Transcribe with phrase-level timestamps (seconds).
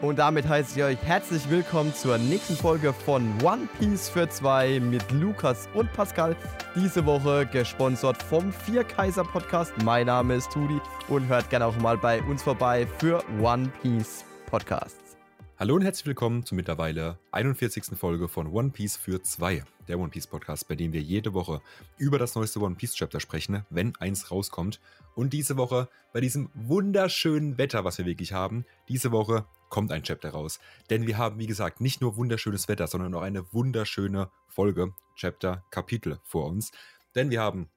[0.00, 4.78] Und damit heiße ich euch herzlich willkommen zur nächsten Folge von One Piece für zwei
[4.78, 6.36] mit Lukas und Pascal.
[6.76, 9.72] Diese Woche gesponsert vom Vier Kaiser Podcast.
[9.82, 14.24] Mein Name ist Tudi und hört gerne auch mal bei uns vorbei für One Piece
[14.46, 15.16] Podcasts.
[15.58, 17.86] Hallo und herzlich willkommen zur mittlerweile 41.
[17.98, 21.60] Folge von One Piece für zwei, der One Piece Podcast, bei dem wir jede Woche
[21.96, 24.78] über das neueste One Piece Chapter sprechen, wenn eins rauskommt.
[25.16, 30.02] Und diese Woche bei diesem wunderschönen Wetter, was wir wirklich haben, diese Woche kommt ein
[30.02, 30.58] Chapter raus.
[30.90, 35.64] Denn wir haben, wie gesagt, nicht nur wunderschönes Wetter, sondern auch eine wunderschöne Folge, Chapter,
[35.70, 36.70] Kapitel vor uns.
[37.14, 37.68] Denn wir haben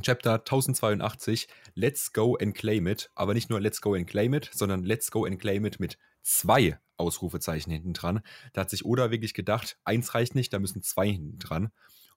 [0.00, 3.10] Chapter 1082, Let's Go and Claim It.
[3.14, 5.98] Aber nicht nur Let's Go and Claim It, sondern Let's Go and Claim It mit
[6.22, 8.20] zwei Ausrufezeichen hinten dran.
[8.52, 11.70] Da hat sich Oda wirklich gedacht, eins reicht nicht, da müssen zwei hinten dran.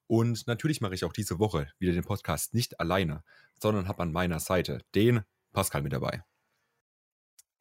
[0.08, 3.24] Und natürlich mache ich auch diese Woche wieder den Podcast nicht alleine,
[3.60, 5.22] sondern habe an meiner Seite den
[5.54, 6.24] Pascal mit dabei.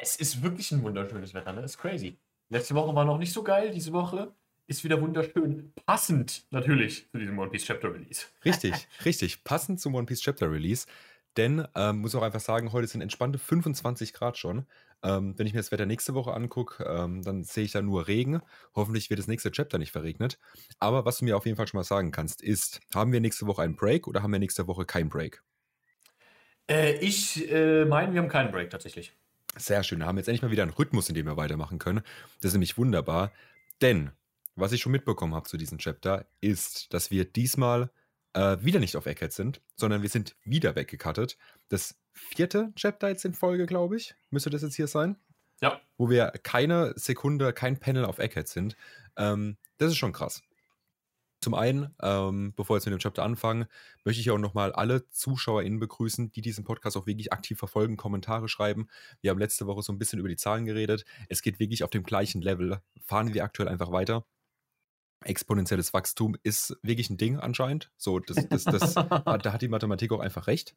[0.02, 1.62] Es ist wirklich ein wunderschönes Wetter, ne?
[1.62, 2.18] Ist crazy.
[2.48, 4.34] Letzte Woche war noch nicht so geil, diese Woche
[4.66, 5.72] ist wieder wunderschön.
[5.84, 8.26] Passend natürlich zu diesem One Piece Chapter Release.
[8.44, 8.72] Richtig,
[9.04, 9.44] richtig.
[9.44, 10.86] Passend zum One Piece Chapter Release.
[11.36, 14.66] Denn, ähm, muss auch einfach sagen, heute sind entspannte 25 Grad schon.
[15.02, 18.06] Ähm, wenn ich mir das Wetter nächste Woche angucke, ähm, dann sehe ich da nur
[18.06, 18.40] Regen.
[18.74, 20.38] Hoffentlich wird das nächste Chapter nicht verregnet.
[20.78, 23.46] Aber was du mir auf jeden Fall schon mal sagen kannst, ist, haben wir nächste
[23.46, 25.42] Woche einen Break oder haben wir nächste Woche keinen Break?
[26.70, 29.12] Äh, ich äh, meine, wir haben keinen Break tatsächlich.
[29.56, 29.98] Sehr schön.
[29.98, 32.02] Wir haben jetzt endlich mal wieder einen Rhythmus, in dem wir weitermachen können.
[32.40, 33.32] Das ist nämlich wunderbar.
[33.80, 34.10] Denn,
[34.54, 37.90] was ich schon mitbekommen habe zu diesem Chapter, ist, dass wir diesmal
[38.32, 41.36] äh, wieder nicht auf Egghead sind, sondern wir sind wieder weggecuttet.
[41.68, 45.16] Das vierte Chapter jetzt in Folge, glaube ich, müsste das jetzt hier sein.
[45.60, 45.80] Ja.
[45.96, 48.76] Wo wir keine Sekunde, kein Panel auf Egghead sind.
[49.16, 50.42] Ähm, das ist schon krass.
[51.40, 53.66] Zum einen, ähm, bevor wir jetzt mit dem Chapter anfangen,
[54.04, 58.48] möchte ich auch nochmal alle ZuschauerInnen begrüßen, die diesen Podcast auch wirklich aktiv verfolgen, Kommentare
[58.48, 58.88] schreiben.
[59.22, 61.04] Wir haben letzte Woche so ein bisschen über die Zahlen geredet.
[61.28, 62.80] Es geht wirklich auf dem gleichen Level.
[63.04, 64.24] Fahren wir aktuell einfach weiter
[65.24, 67.90] exponentielles Wachstum ist wirklich ein Ding anscheinend.
[67.96, 70.74] So, das, das, das, da hat die Mathematik auch einfach recht.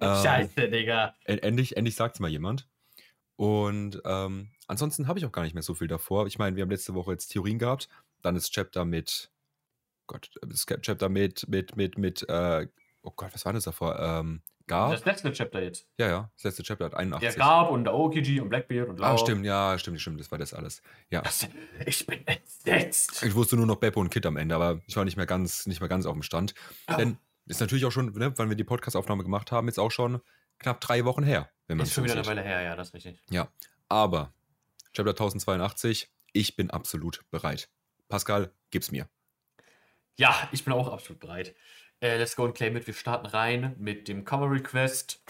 [0.00, 1.14] Ähm, Scheiße, Digga.
[1.24, 2.68] Endlich, endlich sagt es mal jemand.
[3.36, 6.26] Und ähm, ansonsten habe ich auch gar nicht mehr so viel davor.
[6.26, 7.88] Ich meine, wir haben letzte Woche jetzt Theorien gehabt.
[8.22, 9.30] Dann ist Chapter mit,
[10.06, 12.66] Gott, das Chapter mit, mit, mit, mit, äh,
[13.02, 13.98] oh Gott, was war das davor?
[13.98, 14.92] Ähm, Gab.
[14.92, 15.86] Das letzte Chapter jetzt.
[15.98, 17.28] Ja, ja, das letzte Chapter hat 81.
[17.28, 19.12] Der Gab und der Aokiji und Blackbeard und Lau.
[19.12, 20.80] Ah, stimmt, ja, stimmt, stimmt, das war das alles.
[21.10, 21.20] Ja.
[21.20, 21.46] Das,
[21.84, 23.22] ich bin entsetzt.
[23.22, 25.66] Ich wusste nur noch Beppo und Kid am Ende, aber ich war nicht mehr ganz,
[25.66, 26.54] nicht mehr ganz auf dem Stand.
[26.90, 26.94] Oh.
[26.96, 30.22] Denn ist natürlich auch schon, ne, wann wir die Podcastaufnahme gemacht haben, jetzt auch schon
[30.58, 31.50] knapp drei Wochen her.
[31.66, 33.22] Wenn man ist schon wieder eine Weile her, ja, das ist richtig.
[33.28, 33.48] Ja,
[33.90, 34.32] aber
[34.94, 37.68] Chapter 1082, ich bin absolut bereit.
[38.08, 39.08] Pascal, gib's mir.
[40.16, 41.54] Ja, ich bin auch absolut bereit.
[42.00, 42.86] Äh, let's go and claim it.
[42.86, 45.24] Wir starten rein mit dem Cover Request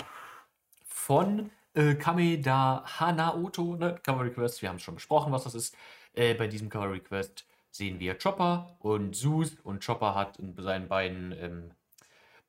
[0.84, 3.76] von äh, Kameda Hanaoto.
[3.76, 3.98] Ne?
[4.02, 5.76] Cover Request, wir haben es schon besprochen, was das ist.
[6.12, 9.56] Äh, bei diesem Cover Request sehen wir Chopper und Zeus.
[9.62, 11.70] Und Chopper hat in seinen beiden ähm,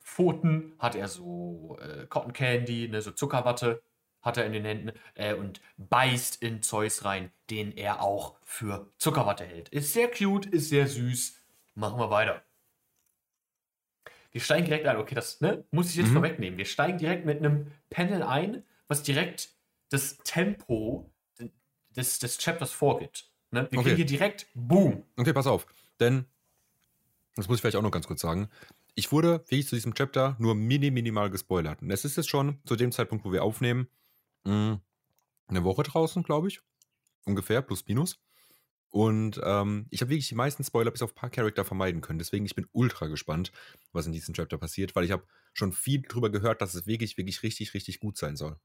[0.01, 3.81] Pfoten hat er so äh, Cotton Candy, ne, so Zuckerwatte
[4.21, 8.91] hat er in den Händen äh, und beißt in Zeus rein, den er auch für
[8.97, 9.69] Zuckerwatte hält.
[9.69, 11.39] Ist sehr cute, ist sehr süß.
[11.75, 12.41] Machen wir weiter.
[14.31, 14.97] Wir steigen direkt ein.
[14.97, 16.13] Okay, das ne, muss ich jetzt mhm.
[16.13, 16.57] vorwegnehmen.
[16.57, 19.49] Wir steigen direkt mit einem Panel ein, was direkt
[19.89, 21.09] das Tempo
[21.95, 23.29] des, des Chapters vorgibt.
[23.51, 23.67] Ne?
[23.71, 23.89] Wir okay.
[23.89, 25.03] kriegen hier direkt Boom.
[25.17, 25.65] Okay, pass auf.
[25.99, 26.25] Denn,
[27.35, 28.49] das muss ich vielleicht auch noch ganz kurz sagen,
[28.95, 31.81] ich wurde, wie ich zu diesem Chapter, nur mini, minimal gespoilert.
[31.81, 33.87] Und es ist jetzt schon zu dem Zeitpunkt, wo wir aufnehmen,
[34.45, 34.81] mh, mm,
[35.47, 36.61] eine Woche draußen, glaube ich.
[37.25, 38.19] Ungefähr, plus minus.
[38.95, 42.17] Und ähm, ich habe wirklich die meisten Spoiler bis auf ein paar Charakter vermeiden können.
[42.17, 43.51] Deswegen ich bin ultra gespannt,
[43.91, 47.17] was in diesem Chapter passiert, weil ich habe schon viel drüber gehört, dass es wirklich,
[47.17, 48.57] wirklich richtig, richtig gut sein soll.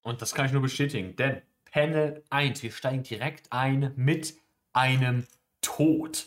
[0.00, 4.36] Und das kann ich nur bestätigen, denn Panel 1, wir steigen direkt ein mit
[4.72, 5.26] einem
[5.60, 6.26] Tod.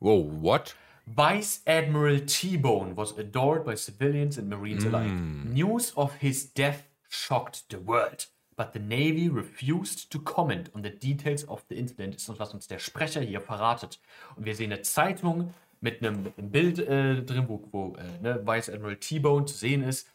[0.00, 0.76] Wow, what?
[1.06, 4.94] Vice Admiral T-Bone was adored by civilians and Marines mm.
[4.94, 5.12] alike.
[5.50, 8.26] News of his death shocked the world
[8.56, 12.54] but the Navy refused to comment on the details of the incident, ist uns, was
[12.54, 14.00] uns der Sprecher hier verratet.
[14.36, 18.20] Und wir sehen eine Zeitung mit einem, mit einem Bild äh, drin, wo, wo äh,
[18.20, 20.08] ne, Vice Admiral T-Bone zu sehen ist.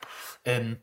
[0.44, 0.78] Ähm,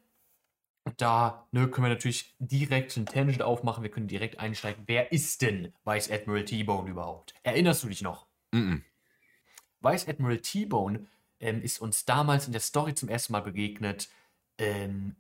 [0.97, 4.85] da ne, können wir natürlich direkt einen Tangent aufmachen, wir können direkt einsteigen.
[4.87, 7.35] Wer ist denn Vice Admiral T-Bone überhaupt?
[7.43, 8.27] Erinnerst du dich noch?
[8.53, 8.83] Mm, -mm.
[9.81, 11.07] Vice Admiral T-Bone
[11.41, 14.09] ähm, ist uns damals in der Story zum ersten Mal begegnet.
[14.59, 15.17] Ähm,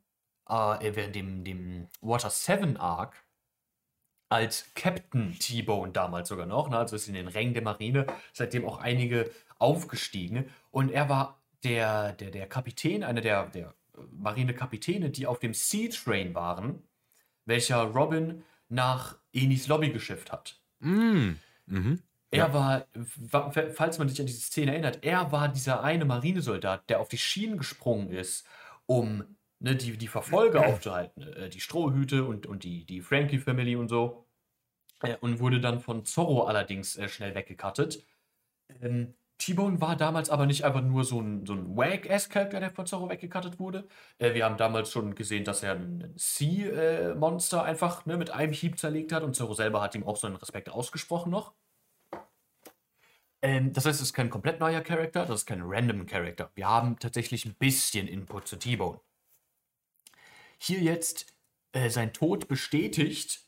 [0.48, 3.16] äh, während dem, dem Water 7 Arc
[4.28, 6.78] als Captain T-Bone damals sogar noch, ne?
[6.78, 10.50] also ist in den Rängen der Marine, seitdem auch einige aufgestiegen.
[10.70, 13.74] Und er war der, der, der Kapitän, einer der, der
[14.10, 16.82] Marinekapitäne, die auf dem Sea Train waren,
[17.44, 20.60] welcher Robin nach Enis Lobbygeschäft hat.
[20.80, 21.34] Mm.
[21.66, 22.02] Mhm.
[22.32, 22.52] Er Ja.
[22.52, 26.98] war, wa- falls man sich an diese Szene erinnert, er war dieser eine Marinesoldat, der
[27.00, 28.44] auf die Schienen gesprungen ist,
[28.86, 33.88] um ne, die, die Verfolger aufzuhalten, äh, die Strohhüte und, und die, die Frankie-Family und
[33.88, 34.26] so.
[35.02, 38.04] Äh, und wurde dann von Zorro allerdings äh, schnell weggekattet.
[38.80, 42.86] Ähm, T-Bone war damals aber nicht einfach nur so ein, so ein Wag-Ass-Charakter, der von
[42.86, 43.86] Zorro weggekattet wurde.
[44.18, 48.78] Äh, wir haben damals schon gesehen, dass er ein Sea-Monster einfach ne, mit einem Hieb
[48.78, 51.52] zerlegt hat und Zorro selber hat ihm auch so einen Respekt ausgesprochen noch.
[53.42, 56.50] Ähm, das heißt, es ist kein komplett neuer Charakter, das ist kein random Charakter.
[56.54, 59.00] Wir haben tatsächlich ein bisschen Input zu T-Bone.
[60.58, 61.34] Hier jetzt
[61.72, 63.44] äh, sein Tod bestätigt,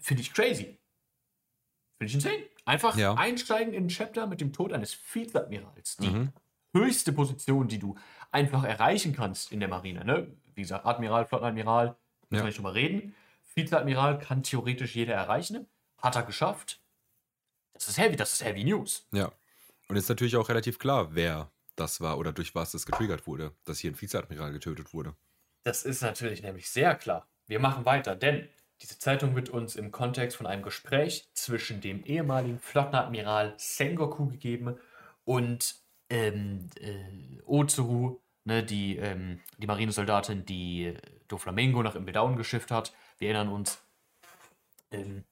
[0.00, 0.78] finde ich crazy.
[1.98, 2.44] Finde ich insane.
[2.64, 3.14] Einfach Ja.
[3.14, 5.96] einsteigen in ein Chapter mit dem Tod eines Vizeadmirals.
[5.96, 6.32] Die Mhm.
[6.74, 7.96] höchste Position, die du
[8.30, 10.04] einfach erreichen kannst in der Marine.
[10.04, 10.36] Ne?
[10.54, 11.96] Wie gesagt, Admiral, Flottenadmiral,
[12.28, 12.40] müssen Ja.
[12.40, 13.14] wir nicht drüber reden.
[13.54, 15.66] Vizeadmiral kann theoretisch jeder erreichen.
[15.98, 16.80] Hat er geschafft.
[17.72, 19.06] Das ist heavy, das ist heavy News.
[19.12, 19.32] Ja.
[19.88, 23.52] Und ist natürlich auch relativ klar, wer das war oder durch was das getriggert wurde,
[23.64, 25.14] dass hier ein Vizeadmiral getötet wurde.
[25.62, 27.28] Das ist natürlich nämlich sehr klar.
[27.46, 28.48] Wir machen weiter, denn
[28.82, 34.78] diese Zeitung wird uns im Kontext von einem Gespräch zwischen dem ehemaligen Flottenadmiral Sengoku gegeben
[35.24, 35.76] und
[36.10, 42.70] ähm, äh, Ozuru, ne, die, ähm, die Marinesoldatin, die äh, Doflamingo nach Impel Down geschifft
[42.70, 42.92] hat.
[43.18, 43.82] Wir erinnern uns,
[44.90, 45.24] ähm,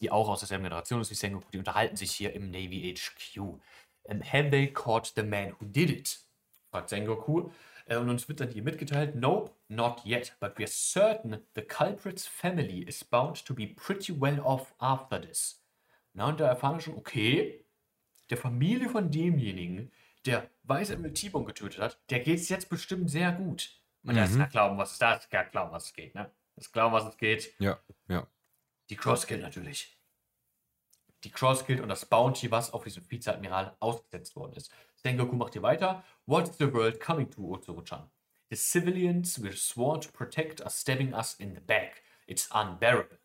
[0.00, 3.60] die auch aus derselben Generation ist wie Sengoku, die unterhalten sich hier im Navy HQ.
[4.08, 6.18] Have they caught the man who did it?
[6.70, 7.50] fragt Sengoku.
[7.86, 12.26] Äh, und uns wird dann hier mitgeteilt, nope, not yet, but we're certain the culprit's
[12.26, 15.62] family is bound to be pretty well off after this.
[16.14, 17.64] Na, und da erfahren wir schon, okay,
[18.30, 19.90] der Familie von demjenigen,
[20.26, 23.78] der Weiße Admiral T-Bone getötet hat, der geht es jetzt bestimmt sehr gut.
[24.04, 26.30] Und das ist ja um was es da ist, ja um was es geht, ne?
[26.56, 27.54] Ist klar, um was es geht.
[27.58, 27.78] Ja,
[28.08, 28.26] ja.
[28.90, 29.96] Die Crosskill natürlich.
[31.24, 34.72] Die Crosskill und das Bounty, was auf diesem Vizeadmiral ausgesetzt worden ist.
[34.94, 36.02] Sengoku macht hier weiter.
[36.26, 38.10] What's the world coming to, Otsuru-chan?
[38.50, 42.02] The civilians we're sworn to protect are stabbing us in the back.
[42.26, 43.18] It's unbearable.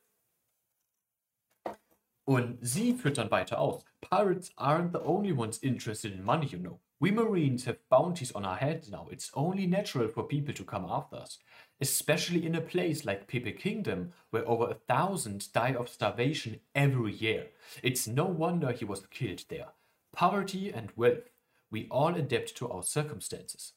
[2.26, 3.86] Und sie führt dann weiter aus.
[4.02, 6.80] Pirates aren't the only ones interested in money, you know.
[7.00, 9.08] We Marines have bounties on our heads now.
[9.12, 11.40] It's only natural for people to come after us.
[11.80, 17.14] Especially in a place like Pepe Kingdom, where over a thousand die of starvation every
[17.14, 17.48] year.
[17.84, 19.68] It's no wonder he was killed there.
[20.14, 21.30] Poverty and wealth.
[21.70, 23.74] We all adapt to our circumstances.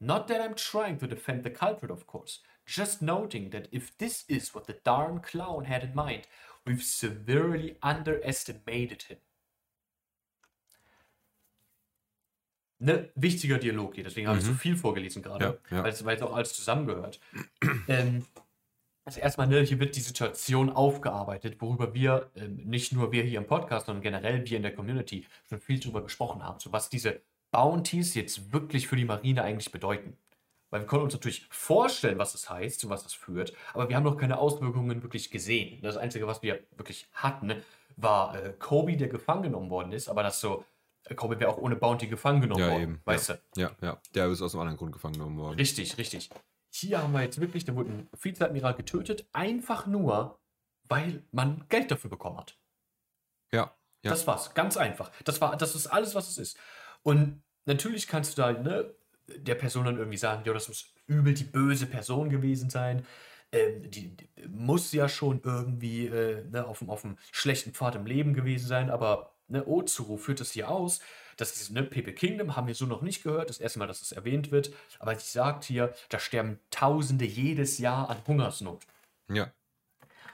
[0.00, 2.40] Not that I'm trying to defend the culprit, of course.
[2.66, 6.26] Just noting that if this is what the darn clown had in mind,
[6.66, 9.18] we've severely underestimated him.
[12.84, 15.84] Ne, wichtiger Dialog hier, deswegen habe ich so viel vorgelesen gerade, Ja, ja.
[15.84, 17.20] weil es es auch alles zusammengehört.
[17.86, 18.24] ähm,
[19.04, 23.38] also erstmal, ne, hier wird die Situation aufgearbeitet, worüber wir, ähm, nicht nur wir hier
[23.38, 26.88] im Podcast, sondern generell wir in der Community schon viel drüber gesprochen haben, so was
[26.88, 27.20] diese
[27.52, 30.16] Bounties jetzt wirklich für die Marine eigentlich bedeuten.
[30.70, 33.94] Weil wir können uns natürlich vorstellen, was das heißt, zu was das führt, aber wir
[33.94, 35.80] haben noch keine Auswirkungen wirklich gesehen.
[35.82, 37.54] Das Einzige, was wir wirklich hatten,
[37.96, 40.64] war äh, Kobe, der gefangen genommen worden ist, aber das so,
[41.16, 43.00] Kobe wäre auch ohne Bounty gefangen genommen Ja, worden, eben.
[43.04, 43.34] weißt ja.
[43.54, 43.60] du?
[43.60, 44.00] Ja, ja.
[44.14, 45.56] Der ist aus einem anderen Grund gefangen genommen worden.
[45.56, 46.30] Richtig, richtig.
[46.70, 50.40] Hier haben wir jetzt wirklich, da wurde ein Vizeadmiral getötet, einfach nur,
[50.88, 52.58] weil man Geld dafür bekommen hat.
[53.52, 54.10] Ja, ja.
[54.10, 55.10] Das war's, ganz einfach.
[55.24, 56.58] Das war, das ist alles, was es ist.
[57.02, 58.94] Und natürlich kannst du da ne,
[59.28, 63.06] der Person dann irgendwie sagen, ja, das muss übel die böse Person gewesen sein.
[63.52, 67.94] Ähm, die, die muss ja schon irgendwie äh, ne, auf, dem, auf dem schlechten Pfad
[67.96, 71.00] im Leben gewesen sein, aber ne, Ozuru führt das hier aus.
[71.36, 73.48] Das ist, ne, Pepe Kingdom haben wir so noch nicht gehört.
[73.48, 74.72] Das erste Mal, dass es erwähnt wird.
[74.98, 78.84] Aber sie sagt hier, da sterben Tausende jedes Jahr an Hungersnot.
[79.28, 79.52] Ja.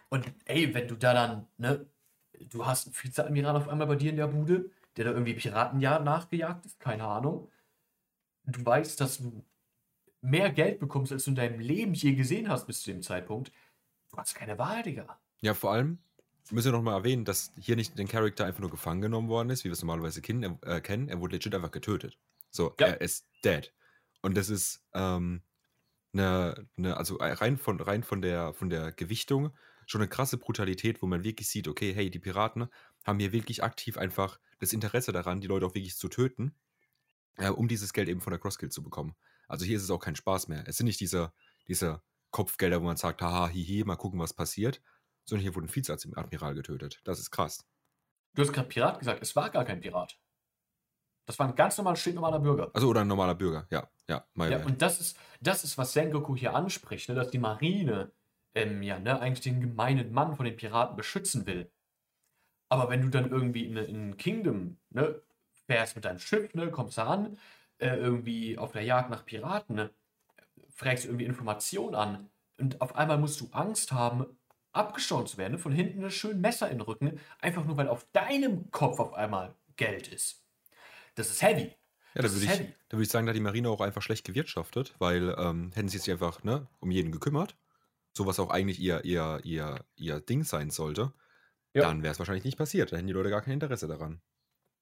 [0.09, 1.87] Und ey, wenn du da dann, ne,
[2.41, 6.01] du hast einen Vizeadmiral auf einmal bei dir in der Bude, der da irgendwie Piratenjahr
[6.01, 7.51] nachgejagt ist, keine Ahnung.
[8.45, 9.45] Du weißt, dass du
[10.23, 13.53] mehr Geld bekommst, als du in deinem Leben je gesehen hast bis zu dem Zeitpunkt.
[14.11, 15.19] Du hast keine Wahl, Digga.
[15.41, 15.99] Ja, vor allem
[16.51, 19.51] müssen wir noch mal erwähnen, dass hier nicht den Charakter einfach nur gefangen genommen worden
[19.51, 20.59] ist, wie wir es normalerweise kennen.
[20.63, 21.09] Er, äh, kennen.
[21.09, 22.19] er wurde legit einfach getötet.
[22.51, 22.89] So, Ja.
[22.89, 23.75] er ist dead.
[24.23, 25.43] Und das ist ähm,
[26.13, 31.03] eine, eine, also rein von, rein von der, von der Gewichtung schon eine krasse Brutalität,
[31.03, 32.69] wo man wirklich sieht, okay, hey, die Piraten
[33.05, 36.55] haben hier wirklich aktiv einfach das Interesse daran, die Leute auch wirklich zu töten,
[37.37, 39.15] äh, um dieses Geld eben von der Crosskill zu bekommen.
[39.47, 40.65] Also hier ist es auch kein Spaß mehr.
[40.67, 41.33] Es sind nicht diese,
[41.69, 44.83] diese Kopfgelder, wo man sagt, haha, hihi, mal gucken, was passiert,
[45.29, 47.01] sondern hier wurde ein Vizeadmiral getötet.
[47.05, 47.67] Das ist krass.
[48.35, 50.19] Du hast gerade Pirat gesagt, es war gar kein Pirat.
[51.27, 52.71] Das war ein ganz normaler, stinknormaler Bürger.
[52.73, 54.27] Also oder ein normaler Bürger, ja, ja,
[54.61, 58.13] Ja, und das ist, das ist, was Sengoku hier anspricht, ne, dass die Marine
[58.55, 61.71] ähm, ja, ne, eigentlich den gemeinen Mann von den Piraten beschützen will.
[62.71, 65.21] Aber wenn du dann irgendwie in, in Kingdom, ne,
[65.67, 67.39] fährst mit deinem Schiff, ne, kommst da an,
[67.79, 69.91] äh, irgendwie auf der Jagd nach Piraten, ne,
[70.71, 74.38] fragst irgendwie Informationen an und auf einmal musst du Angst haben,
[74.73, 78.07] abgestochen zu werden, von hinten ein schön Messer in den Rücken, einfach nur weil auf
[78.13, 80.45] deinem Kopf auf einmal Geld ist.
[81.15, 81.75] Das ist heavy.
[82.15, 84.03] Ja, da Das würde ich, da würd ich sagen, da hat die Marine auch einfach
[84.03, 87.57] schlecht gewirtschaftet, weil ähm, hätten sie sich einfach ne, um jeden gekümmert,
[88.13, 91.13] so was auch eigentlich ihr, ihr, ihr, ihr Ding sein sollte,
[91.75, 91.83] Ja.
[91.83, 92.93] dann wäre es wahrscheinlich nicht passiert.
[92.93, 94.21] Da hätten die Leute gar kein Interesse daran.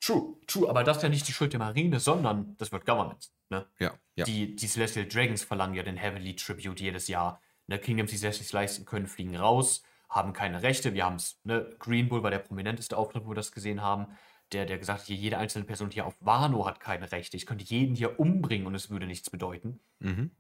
[0.01, 3.31] True, true, aber das ist ja nicht die Schuld der Marine, sondern das wird Government.
[3.51, 3.67] Ne?
[3.79, 4.25] Ja, ja.
[4.25, 7.41] Die, die Celestial Dragons verlangen ja den Heavenly Tribute jedes Jahr.
[7.69, 10.95] Ne, Kingdoms, die sich nicht leisten können, fliegen raus, haben keine Rechte.
[10.95, 14.07] Wir haben es, ne, Green Bull war der prominenteste Auftritt, wo wir das gesehen haben.
[14.53, 17.37] Der, der gesagt hat, hier, jede einzelne Person hier auf Wano hat keine Rechte.
[17.37, 19.81] Ich könnte jeden hier umbringen und es würde nichts bedeuten.
[19.99, 20.31] Mhm.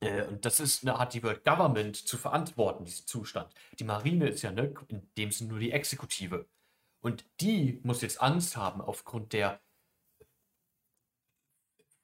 [0.00, 3.52] Äh, und das ist, ne, hat die World Government zu verantworten, diesen Zustand.
[3.78, 6.46] Die Marine ist ja ne, in dem Sinne nur die Exekutive.
[7.00, 9.60] Und die muss jetzt Angst haben aufgrund der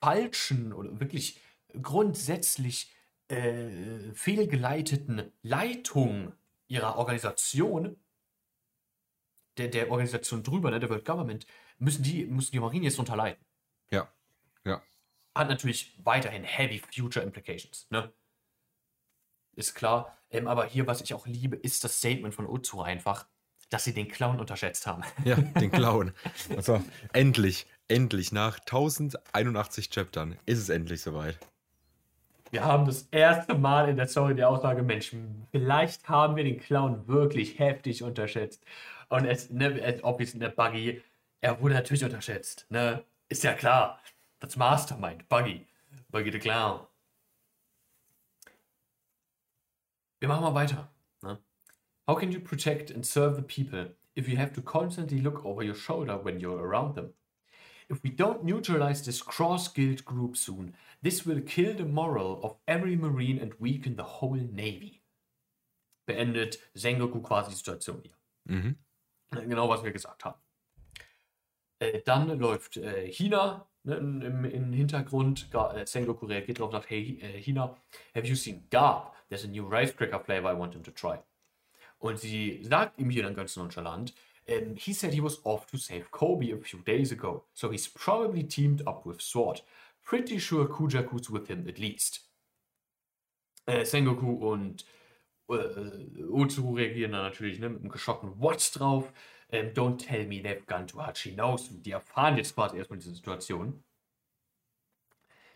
[0.00, 1.40] falschen oder wirklich
[1.82, 2.92] grundsätzlich
[3.28, 6.32] äh, fehlgeleiteten Leitung
[6.68, 7.96] ihrer Organisation,
[9.56, 11.46] der, der Organisation drüber, ne, der World Government,
[11.78, 13.44] müssen die, müssen die Marine jetzt unterleiten
[13.90, 14.12] Ja,
[14.64, 14.82] ja.
[15.34, 18.12] hat natürlich weiterhin heavy future implications, ne?
[19.56, 20.16] Ist klar.
[20.30, 23.28] Ähm, aber hier, was ich auch liebe, ist das Statement von Uzu einfach,
[23.70, 25.02] dass sie den Clown unterschätzt haben.
[25.24, 26.12] Ja, den Clown.
[26.50, 31.38] Also, endlich, endlich, nach 1081 Chaptern ist es endlich soweit.
[32.50, 35.14] Wir haben das erste Mal in der Story die Aussage, Mensch,
[35.50, 38.64] vielleicht haben wir den Clown wirklich heftig unterschätzt.
[39.08, 41.02] Und es, ne, es obvious in der Buggy,
[41.40, 43.04] er wurde natürlich unterschätzt, ne?
[43.28, 44.00] Ist ja klar.
[44.40, 45.66] Das Mastermind, Buggy.
[46.10, 46.86] Buggy the Clown.
[50.20, 50.88] Wir machen mal weiter.
[51.22, 51.38] Ne?
[52.06, 55.62] How can you protect and serve the people if you have to constantly look over
[55.62, 57.12] your shoulder when you're around them?
[57.88, 62.96] If we don't neutralize this cross-guild group soon, this will kill the moral of every
[62.96, 65.02] Marine and weaken the whole Navy.
[66.06, 68.16] Beendet Sengoku quasi die Situation hier.
[68.44, 68.76] Mhm.
[69.30, 70.38] Genau, was wir gesagt haben.
[71.78, 75.48] Äh, dann läuft äh, China ne, im, im, Hintergrund.
[75.52, 77.76] Äh, Sengoku reagiert darauf und sagt: Hey, äh, China,
[78.14, 79.12] have you seen Garb?
[79.28, 81.18] There's a new rice cracker flavor I want him to try.
[81.98, 84.14] Und sie sagt ihm hier dann ganz nonchalant:
[84.46, 87.88] ähm, He said he was off to save Kobe a few days ago, so he's
[87.88, 89.62] probably teamed up with Sword.
[90.02, 92.28] Pretty sure Kujaku's with him at least.
[93.66, 94.84] Äh, Sengoku und
[95.48, 99.12] äh, Uzu reagieren dann natürlich ne, mit einem geschockten What's drauf.
[99.50, 101.68] Ähm, Don't tell me they've gone to Hachino's.
[101.70, 103.82] Die erfahren jetzt quasi erstmal diese Situation.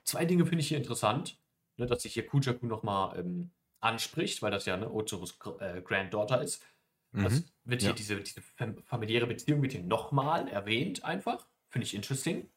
[0.04, 1.38] Zwei Dinge finde ich hier interessant,
[1.76, 5.82] ne, dass sich hier Kujaku nochmal ähm, anspricht, weil das ja ne, Ozurus Gr- äh,
[5.82, 6.64] Granddaughter ist.
[7.12, 7.44] Das Mhm.
[7.64, 7.96] wird hier Ja.
[7.96, 11.46] diese, diese fam familiäre Beziehung wird hier nochmal erwähnt, einfach.
[11.70, 12.50] Finde ich interesting.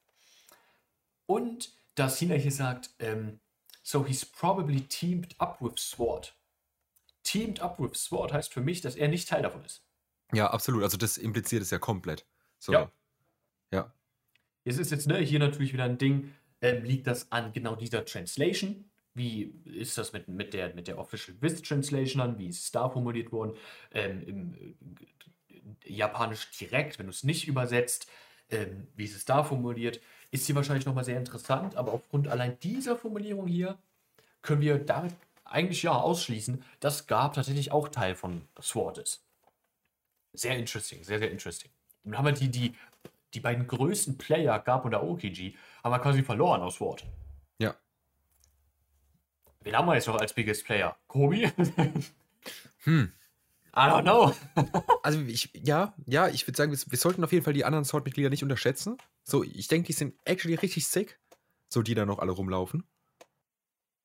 [1.25, 3.39] Und dass Hina hier sagt, ähm,
[3.84, 6.36] so he's probably teamed up with Sword.
[7.24, 9.84] Teamed up with Sword heißt für mich, dass er nicht Teil davon ist.
[10.34, 10.84] Ja, absolut.
[10.84, 12.25] Also, das impliziert es ja komplett.
[12.60, 12.72] So.
[12.74, 12.91] Ja.
[13.72, 13.93] Ja.
[14.63, 18.05] Es ist jetzt ne, hier natürlich wieder ein Ding, ähm, liegt das an genau dieser
[18.05, 18.90] Translation?
[19.13, 22.38] Wie ist das mit, mit, der, mit der Official With Translation an?
[22.38, 23.58] Wie ist es da formuliert worden?
[23.91, 24.53] Ähm, Im
[25.50, 28.10] äh, Japanisch direkt, wenn du es nicht übersetzt,
[28.50, 30.00] ähm, wie ist es da formuliert?
[30.32, 33.77] Ist hier wahrscheinlich nochmal sehr interessant, aber aufgrund allein dieser Formulierung hier
[34.41, 35.13] können wir damit
[35.44, 39.25] eigentlich ja ausschließen, dass Garb tatsächlich auch Teil von Sword ist.
[40.34, 41.70] Sehr interesting, sehr, sehr interesting.
[42.03, 42.74] Dann haben wir die, die,
[43.34, 47.06] die beiden größten Player, Garb und Aokiji, haben wir quasi verloren aus Sword.
[49.63, 50.98] Wen haben wir jetzt noch als Biggest Player?
[51.08, 51.50] Kobi?
[52.84, 53.12] Hm.
[53.75, 54.34] I don't know.
[55.03, 57.86] Also, ich, ja, ja, ich würde sagen, wir, wir sollten auf jeden Fall die anderen
[57.86, 58.98] Sword-Mitglieder nicht unterschätzen.
[59.24, 61.20] So, ich denke, die sind actually richtig sick.
[61.70, 62.84] So, die da noch alle rumlaufen.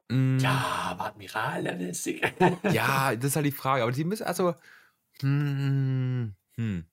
[0.08, 0.52] Mm, Ja,
[0.90, 2.22] aber Admiral Level ist sick.
[2.70, 3.82] Ja, das ist halt die Frage.
[3.82, 4.54] Aber die müssen, also.
[5.20, 6.86] Hm, hm.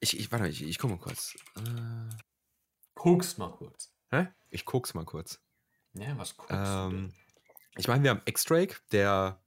[0.00, 1.34] Ich, ich, warte, ich, ich gucke mal kurz.
[1.56, 2.14] Äh,
[2.94, 3.92] Guckst mal kurz.
[4.10, 4.28] hä?
[4.50, 5.40] Ich guck's mal kurz.
[5.98, 7.12] Ja, was guckst Ähm,
[7.76, 9.38] ich meine, wir haben X-Drake, der.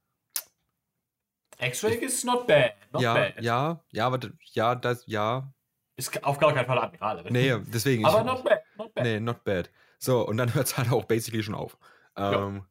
[1.58, 1.66] du?
[1.66, 2.72] X-Ray ist not bad.
[2.92, 3.40] Not ja, bad.
[3.42, 4.20] ja, ja, aber
[4.52, 5.52] ja, das, ja.
[5.96, 7.32] Ist auf gar keinen Fall Admiral Level.
[7.32, 8.04] Nee, deswegen.
[8.06, 8.60] aber not bad.
[8.76, 9.04] Not bad.
[9.04, 9.70] Nee, not bad.
[9.98, 11.76] So, und dann hört es halt auch basically schon auf.
[12.16, 12.64] Ähm,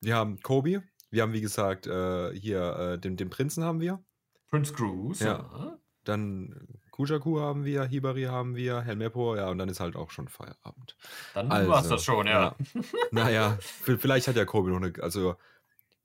[0.00, 4.02] Wir haben Kobe, wir haben wie gesagt äh, hier äh, den, den Prinzen haben wir,
[4.48, 5.24] Prince Cruise.
[5.24, 5.78] Ja.
[6.04, 10.26] dann Kujaku haben wir, Hibari haben wir, Helmepo, ja, und dann ist halt auch schon
[10.26, 10.96] Feierabend.
[11.32, 12.56] Dann Also, war's das schon, ja.
[13.12, 15.36] Naja, v- vielleicht hat ja Kobe noch eine, also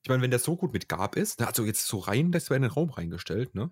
[0.04, 2.50] Ich meine, wenn der so gut mit Gab ist, ne, also jetzt so rein, das
[2.50, 3.72] wäre in den Raum reingestellt, ne?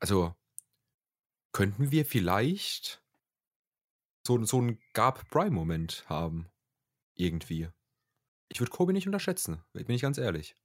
[0.00, 0.36] Also,
[1.52, 3.02] könnten wir vielleicht
[4.26, 6.48] so, so einen Gab-Prime-Moment haben.
[7.16, 7.68] Irgendwie.
[8.48, 10.56] Ich würde Kobe nicht unterschätzen, bin ich ganz ehrlich.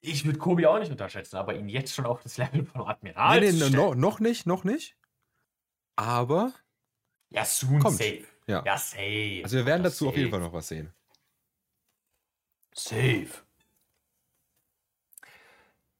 [0.00, 3.40] Ich würde Kobe auch nicht unterschätzen, aber ihn jetzt schon auf das Level von Admiral
[3.40, 4.96] nee, nee, no, noch nicht, noch nicht.
[5.96, 6.52] Aber,
[7.30, 7.96] Ja, soon Kommt.
[7.98, 8.24] safe.
[8.46, 8.62] ja.
[8.64, 9.40] Ja, safe.
[9.42, 10.40] Also wir werden Das dazu auf jeden safe.
[10.40, 10.92] Fall noch was sehen.
[12.74, 13.26] Safe.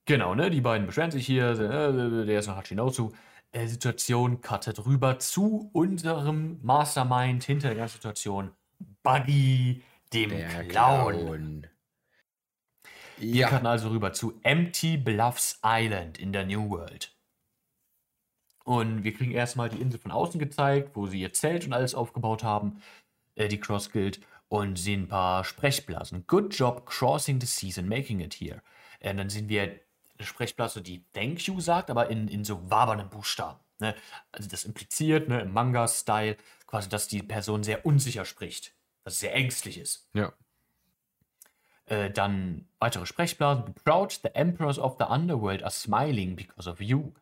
[0.05, 0.49] Genau, ne?
[0.51, 1.51] Die beiden beschweren sich hier.
[1.51, 3.13] äh, Der ist nach Hachinosu.
[3.53, 8.53] Äh, Situation cuttet rüber zu unserem Mastermind hinter der ganzen Situation.
[9.03, 10.31] Buggy, dem
[10.69, 11.67] Clown.
[13.21, 17.15] Wir Ja, cutten also rüber zu Empty Bluffs Island in der New World.
[18.65, 21.95] Und wir kriegen erstmal die Insel von außen gezeigt, wo sie ihr Zelt und alles
[21.95, 22.83] aufgebaut haben,
[23.35, 26.27] äh, die Cross Guild, und sehen ein paar Sprechblasen.
[26.27, 28.63] Good job crossing the seas and making it here.
[29.01, 33.09] Äh, dann sehen wir eine Sprechblase, die Thank you sagt, aber in, in so wabernden
[33.09, 33.59] Buchstaben.
[33.79, 33.95] Ne?
[34.33, 39.27] Also das impliziert, ne, im Manga-Style, quasi, dass die Person sehr unsicher spricht, dass sie
[39.27, 40.09] sehr ängstlich ist.
[40.15, 40.33] ja.
[41.89, 43.65] Äh, dann weitere Sprechblasen.
[43.65, 47.15] Be proud, the emperors of the underworld are smiling because of you.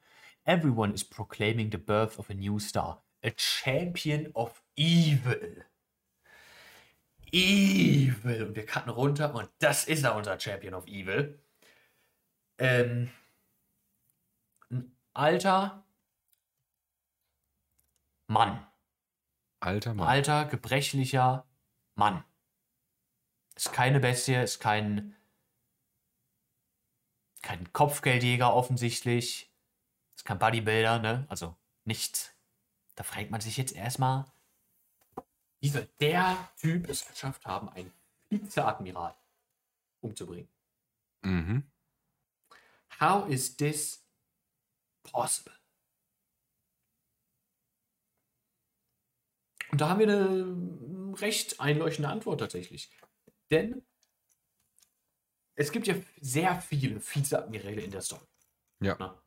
[0.45, 3.03] Everyone is proclaiming the birth of a new star.
[3.23, 5.65] A champion of evil.
[7.33, 8.47] Evil.
[8.47, 11.39] Und wir cutten runter und das ist er, unser Champion of Evil.
[12.59, 13.11] Ähm,
[14.71, 15.85] ein alter
[18.27, 18.67] Mann.
[19.61, 20.09] Alter Mann.
[20.09, 21.45] Alter, gebrechlicher
[21.95, 22.25] Mann.
[23.57, 25.17] Ist keine Bestie, ist kein,
[27.43, 29.51] kein Kopfgeldjäger offensichtlich.
[30.15, 31.27] Ist kein Bodybuilder, ne?
[31.29, 32.35] Also nichts.
[32.95, 34.27] Da fragt man sich jetzt erstmal,
[35.61, 37.93] wie soll der Typ es geschafft haben, einen
[38.29, 39.15] Vizeadmiral
[40.01, 40.49] umzubringen?
[41.23, 41.71] Mhm.
[43.01, 44.05] How is this
[45.03, 45.55] possible?
[49.71, 52.91] Und da haben wir eine recht einleuchtende Antwort tatsächlich.
[53.51, 53.83] Denn
[55.55, 58.27] es gibt ja sehr viele Vizeadmiräle in der Story.
[58.81, 58.97] Ja.
[58.99, 59.23] Na?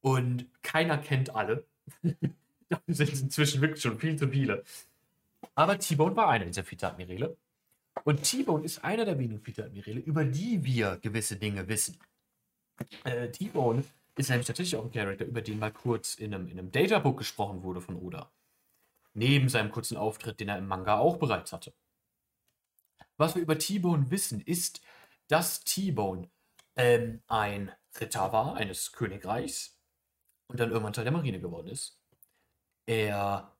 [0.00, 1.66] Und keiner kennt alle.
[2.68, 4.64] Dafür sind es inzwischen wirklich schon viel zu viele.
[5.54, 7.36] Aber T-Bone war einer dieser Vizeadmiräle.
[8.04, 11.98] Und T-Bone ist einer der wenigen Vizeadmiräle, über die wir gewisse Dinge wissen.
[13.04, 13.84] Äh, T-Bone
[14.16, 17.18] ist nämlich tatsächlich auch ein Charakter, über den mal kurz in einem, in einem Databook
[17.18, 18.30] gesprochen wurde von Oda.
[19.14, 21.72] Neben seinem kurzen Auftritt, den er im Manga auch bereits hatte.
[23.16, 24.80] Was wir über T-Bone wissen, ist,
[25.28, 26.28] dass T-Bone
[26.76, 29.78] ähm, ein Ritter war eines Königreichs
[30.48, 31.98] und dann irgendwann Teil der Marine geworden ist.
[32.84, 33.56] Er,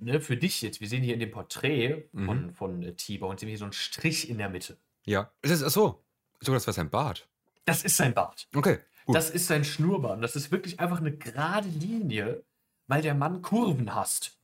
[0.00, 2.54] ne, für dich jetzt, wir sehen hier in dem Porträt von, Mhm.
[2.54, 4.78] von äh, T-Bone, sehen wir hier so einen Strich in der Mitte.
[5.04, 5.30] Ja.
[5.42, 6.02] Es ist, achso.
[6.40, 7.28] So, das war sein Bart.
[7.66, 8.48] Das ist sein Bart.
[8.54, 8.78] Okay.
[9.04, 9.14] Gut.
[9.14, 10.22] Das ist sein Schnurrbart.
[10.24, 12.42] Das ist wirklich einfach eine gerade Linie,
[12.86, 14.38] weil der Mann Kurven hasst.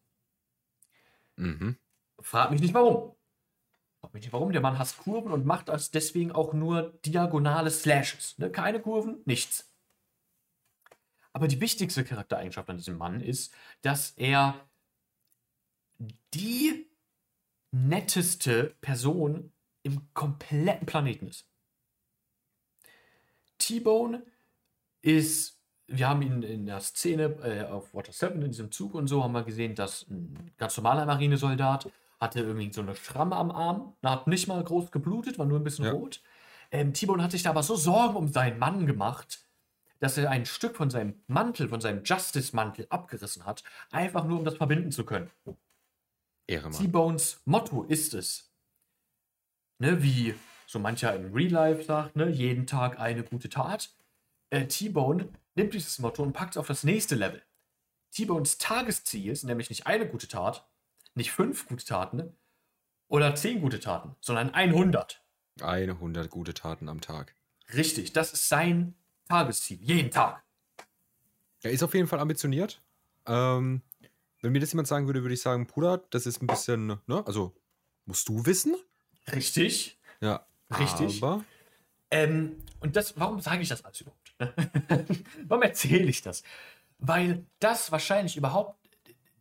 [1.37, 1.77] mhm.
[2.21, 3.16] Frag mich nicht warum.
[4.31, 4.53] Warum.
[4.53, 8.37] Der Mann hasst Kurven und macht das deswegen auch nur diagonale Slashes.
[8.39, 8.51] Ne?
[8.51, 9.71] Keine Kurven, nichts.
[11.33, 13.53] Aber die wichtigste Charaktereigenschaft an diesem Mann ist,
[13.83, 14.55] dass er
[16.33, 16.87] die
[17.73, 19.53] netteste Person
[19.83, 21.47] im kompletten Planeten ist.
[23.59, 24.23] T-Bone
[25.03, 29.07] ist, wir haben ihn in der Szene äh, auf Water 7 in diesem Zug und
[29.07, 33.51] so, haben wir gesehen, dass ein ganz normaler Marinesoldat hatte irgendwie so eine Schramme am
[33.51, 35.93] Arm, hat nicht mal groß geblutet, war nur ein bisschen Ja.
[35.93, 36.23] rot.
[36.71, 39.41] Ähm, T-Bone hat sich da aber so Sorgen um seinen Mann gemacht,
[40.01, 44.45] dass er ein Stück von seinem Mantel, von seinem Justice-Mantel abgerissen hat, einfach nur um
[44.45, 45.31] das verbinden zu können.
[46.47, 46.71] Ehre.
[46.71, 48.53] T-Bones Motto ist es,
[49.79, 50.35] ne, wie
[50.67, 53.91] so mancher im Real Life sagt, ne, jeden Tag eine gute Tat.
[54.51, 57.43] Äh, T-Bone nimmt dieses Motto und packt es auf das nächste Level.
[58.13, 60.69] T-Bones Tagesziel ist nämlich nicht eine gute Tat,
[61.17, 62.37] nicht fünf gute Taten
[63.09, 65.23] oder zehn gute Taten, sondern 100.
[65.63, 67.35] Eine 100 gute Taten am Tag.
[67.75, 68.95] Richtig, das ist sein
[69.29, 70.43] Tagesziel, jeden Tag.
[71.63, 72.83] Er ist auf jeden Fall ambitioniert.
[73.27, 73.83] Ähm,
[74.43, 77.27] wenn mir das jemand sagen würde, würde ich sagen, Bruder, das ist ein bisschen, ne?
[77.27, 77.57] Also,
[78.05, 78.77] musst du wissen?
[79.33, 79.99] Richtig.
[80.21, 80.47] Ja.
[80.79, 81.23] Richtig.
[81.23, 81.45] Aber,
[82.11, 84.35] Ähm, und das, warum sage ich das alles überhaupt?
[85.49, 86.45] warum erzähle ich das?
[86.99, 88.79] Weil das wahrscheinlich überhaupt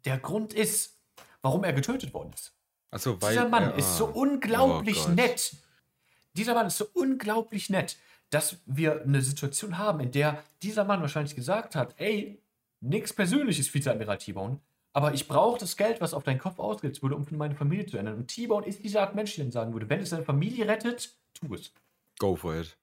[0.05, 0.94] der Grund ist,
[1.45, 2.53] warum er getötet worden ist.
[2.89, 3.33] also, weil.
[3.33, 4.11] Dieser Mann er, ist so ah.
[4.13, 5.55] unglaublich Oh nett.
[6.33, 7.97] Dieser Mann ist so unglaublich nett,
[8.31, 12.41] dass wir eine Situation haben, in der dieser Mann wahrscheinlich gesagt hat, ey,
[12.81, 14.59] nix Persönliches, Vizeadmiral T-Bone,
[14.91, 17.85] Aber ich brauche das Geld, was auf deinen Kopf ausgesetzt wurde, um für meine Familie
[17.85, 18.15] zu ändern.
[18.15, 21.15] Und T-Bone ist dieser Art Mensch, der dann sagen würde, wenn es deine Familie rettet,
[21.33, 21.71] tu es.
[22.17, 22.75] Go for it.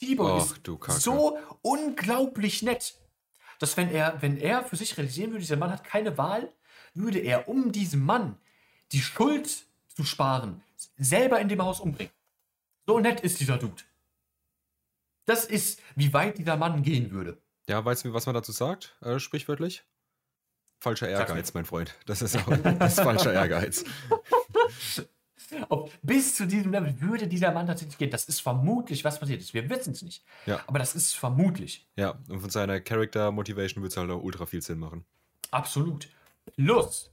[0.00, 2.94] T-Bone ist so unglaublich nett,
[3.58, 6.52] dass wenn er, wenn er für sich realisieren würde, dieser Mann hat keine Wahl,
[6.94, 8.36] würde er, um diesem Mann
[8.92, 10.62] die Schuld zu sparen,
[10.96, 12.12] selber in dem Haus umbringen.
[12.86, 13.82] So nett ist dieser Dude.
[15.26, 17.38] Das ist, wie weit dieser Mann gehen würde.
[17.68, 18.96] Ja, weißt du, was man dazu sagt?
[19.00, 19.84] Äh, sprichwörtlich?
[20.80, 21.94] Falscher Ehrgeiz, mein Freund.
[22.06, 23.84] Das ist auch das ist falscher Ehrgeiz.
[25.68, 28.10] Ob bis zu diesem Level würde dieser Mann tatsächlich gehen.
[28.10, 29.52] Das ist vermutlich, was passiert ist.
[29.52, 30.24] Wir wissen es nicht.
[30.46, 30.60] Ja.
[30.66, 31.86] Aber das ist vermutlich.
[31.96, 35.04] Ja, und von seiner Character Motivation würde es halt auch ultra viel Sinn machen.
[35.50, 36.08] Absolut.
[36.56, 37.12] Plus,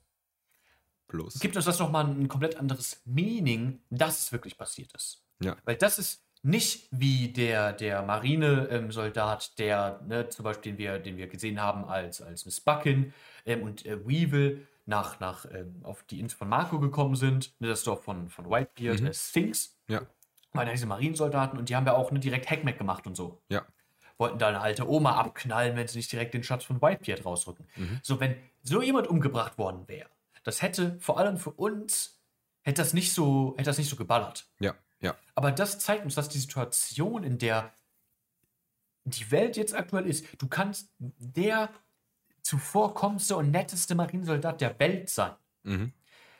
[1.07, 1.39] Plus.
[1.39, 5.23] gibt uns das nochmal ein komplett anderes Meaning, dass es wirklich passiert ist.
[5.41, 5.55] Ja.
[5.63, 11.17] Weil das ist nicht wie der, der Marine-Soldat, der, ne, zum Beispiel, den wir, den
[11.17, 13.13] wir gesehen haben als, als Miss Buckin
[13.45, 17.67] ähm, und äh, Weevil nach, nach ähm, auf die Insel von Marco gekommen sind, ne,
[17.67, 19.07] das Dorf von, von Whitebeard, Mhm.
[19.07, 20.01] äh, Sphinx, Ja,
[20.53, 23.41] waren ja diese Marinesoldaten und die haben ja auch ne, direkt Hackmack gemacht und so.
[23.49, 23.65] ja,
[24.17, 27.67] Wollten da eine alte Oma abknallen, wenn sie nicht direkt den Schatz von Whitebeard rausrücken.
[28.01, 30.09] So, wenn so jemand umgebracht worden wäre,
[30.43, 32.19] das hätte vor allem für uns,
[32.63, 34.47] hätte das nicht so, hätte das nicht so geballert.
[34.59, 35.15] ja, ja.
[35.35, 37.71] Aber das zeigt uns, dass die Situation, in der
[39.03, 41.69] die Welt jetzt aktuell ist, du kannst der
[42.41, 45.33] zuvorkommendste und netteste Marinesoldat der Welt sein.
[45.63, 45.93] Mhm.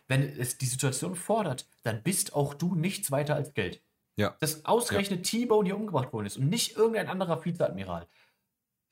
[0.07, 3.81] Wenn es die Situation fordert, dann bist auch du nichts weiter als Geld.
[4.17, 4.36] Ja.
[4.39, 8.08] Dass ausgerechnet T-Bone hier umgebracht worden ist und nicht irgendein anderer Vizeadmiral,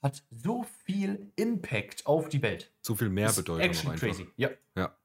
[0.01, 2.71] hat so viel Impact auf die Welt.
[2.81, 4.07] So viel mehr Ist Bedeutung Action einfach.
[4.07, 4.27] crazy.
[4.37, 4.49] Ja.
[4.75, 4.95] Ja.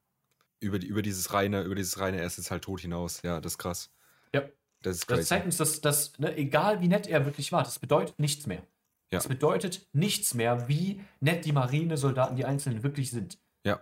[0.60, 3.22] Über, die, über dieses reine, über dieses reine, er ist jetzt halt tot hinaus.
[3.22, 3.90] Ja, das ist krass.
[4.34, 4.42] Ja.
[4.82, 7.78] Das ist Das zeigt uns, dass, dass ne, egal wie nett er wirklich war, das
[7.78, 8.62] bedeutet nichts mehr.
[9.10, 9.18] Ja.
[9.18, 13.38] Das bedeutet nichts mehr, wie nett die Marinesoldaten, die Einzelnen wirklich sind.
[13.64, 13.80] Ja.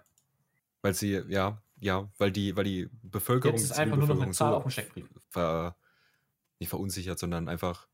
[0.83, 4.33] Weil sie, ja, ja, weil die, weil die Bevölkerung, Jetzt ist einfach nur noch eine
[4.33, 5.07] Zahl so auf dem Steckbrief.
[5.31, 5.77] ver,
[6.61, 7.87] nicht verunsichert, sondern einfach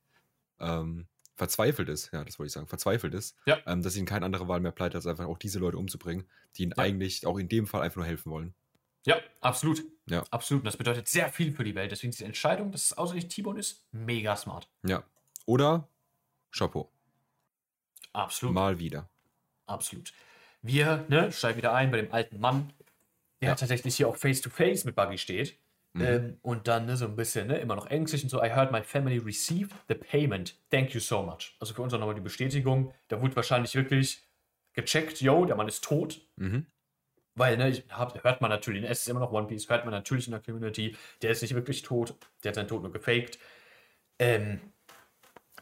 [0.61, 3.59] ähm, verzweifelt ist, ja, das wollte ich sagen, verzweifelt ist, Ja.
[3.66, 6.62] ähm, dass ihnen keine andere Wahl mehr bleibt, als einfach auch diese Leute umzubringen, die
[6.62, 6.83] ihnen Ja.
[6.85, 8.55] eigentlich auch in dem Fall einfach nur helfen wollen.
[9.05, 9.83] Ja, absolut.
[10.07, 10.22] Ja.
[10.31, 10.62] Absolut.
[10.62, 11.90] Und das bedeutet sehr viel für die Welt.
[11.90, 14.68] Deswegen ist die Entscheidung, dass es ausgerechnet T-Bone ist, mega smart.
[14.87, 15.03] Ja.
[15.44, 15.88] Oder
[16.53, 16.90] Chapeau.
[18.12, 18.55] Absolut.
[18.55, 19.09] Mal wieder.
[19.66, 20.12] Absolut.
[20.62, 22.72] Wir ne, steigen wieder ein bei dem alten Mann,
[23.42, 23.55] der Ja.
[23.57, 25.59] tatsächlich hier auch face-to-face mit Buggy steht.
[25.94, 26.02] Mhm.
[26.02, 28.42] Ähm, und dann ne, so ein bisschen, ne, immer noch ängstlich und so.
[28.42, 30.57] I heard my family received the payment.
[30.70, 31.57] Thank you so much.
[31.61, 32.92] Also für uns auch nochmal die Bestätigung.
[33.09, 34.26] Da wurde wahrscheinlich wirklich
[34.72, 36.20] gecheckt, yo, der Mann ist tot.
[36.37, 36.66] Mhm.
[37.37, 40.26] Weil, ne, hab, hört man natürlich, es ist immer noch One Piece, hört man natürlich
[40.26, 43.38] in der Community, der ist nicht wirklich tot, der hat seinen Tod nur gefaked.
[44.18, 44.61] Ähm,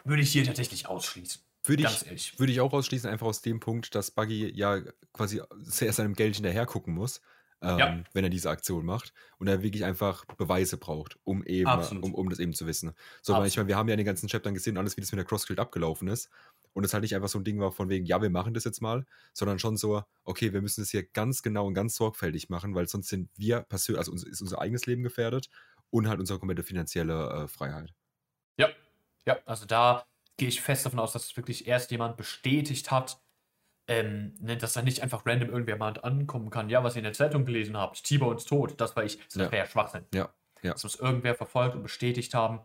[0.05, 1.43] würde ich hier tatsächlich ausschließen.
[1.65, 2.39] Würde Ganz ich, ehrlich.
[2.39, 4.81] würde ich auch ausschließen, einfach aus dem Punkt, dass Buggy ja
[5.13, 7.21] quasi sehr seinem Geld hinterher gucken muss,
[7.63, 8.05] ähm, Ja.
[8.13, 9.13] wenn er diese Aktion macht.
[9.39, 12.05] Und er wirklich einfach Beweise braucht, um eben, Absolut.
[12.05, 12.93] um, um das eben zu wissen.
[13.23, 15.13] So, weil ich meine, wir haben ja in den ganzen Chaptern gesehen, alles, wie das
[15.13, 16.31] mit der Crossfield abgelaufen ist.
[16.75, 18.65] Und es halt nicht einfach so ein Ding war von wegen, ja, wir machen das
[18.65, 22.49] jetzt mal, sondern schon so, okay, wir müssen das hier ganz genau und ganz sorgfältig
[22.49, 25.49] machen, weil sonst sind wir persönlich, also uns, ist unser eigenes Leben gefährdet
[25.91, 27.93] und halt unsere komplette finanzielle äh, Freiheit.
[28.59, 28.69] Ja,
[29.27, 30.07] ja, also da
[30.39, 33.22] gehe ich fest davon aus, dass es wirklich erst jemand bestätigt hat,
[33.93, 36.69] ähm, ne, dass da nicht einfach random irgendwer mal ankommen kann.
[36.71, 39.19] Ja, was ihr in der Zeitung gelesen habt, T-Bone ist tot, das war ich.
[39.27, 39.41] Das Ja.
[39.53, 40.05] wäre ja Schwachsinn.
[40.15, 40.73] Ja, ja.
[40.73, 42.61] Das muss irgendwer verfolgt und bestätigt haben.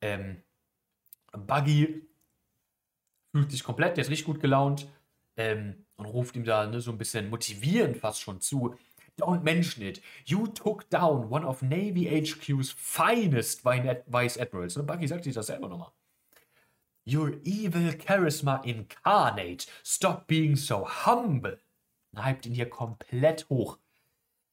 [0.00, 0.42] Ähm,
[1.32, 2.08] Buggy
[3.34, 4.86] fühlt sich komplett, der ist richtig gut gelaunt
[5.36, 8.74] ähm, und ruft ihm da ne, so ein bisschen motivierend fast schon zu.
[9.18, 10.00] Don't mention it.
[10.24, 14.76] You took down one of Navy HQ's finest Vi- Vice Admirals.
[14.76, 15.90] Und Buggy sagt sich das selber nochmal.
[17.04, 19.66] Your evil charisma incarnate.
[19.82, 21.58] Stop being so humble.
[22.16, 23.78] Hypt ihn hier komplett hoch.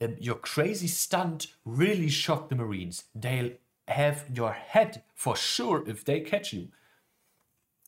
[0.01, 3.05] Um, your crazy stunt really shocked the Marines.
[3.13, 3.51] They'll
[3.87, 6.69] have your head for sure if they catch you.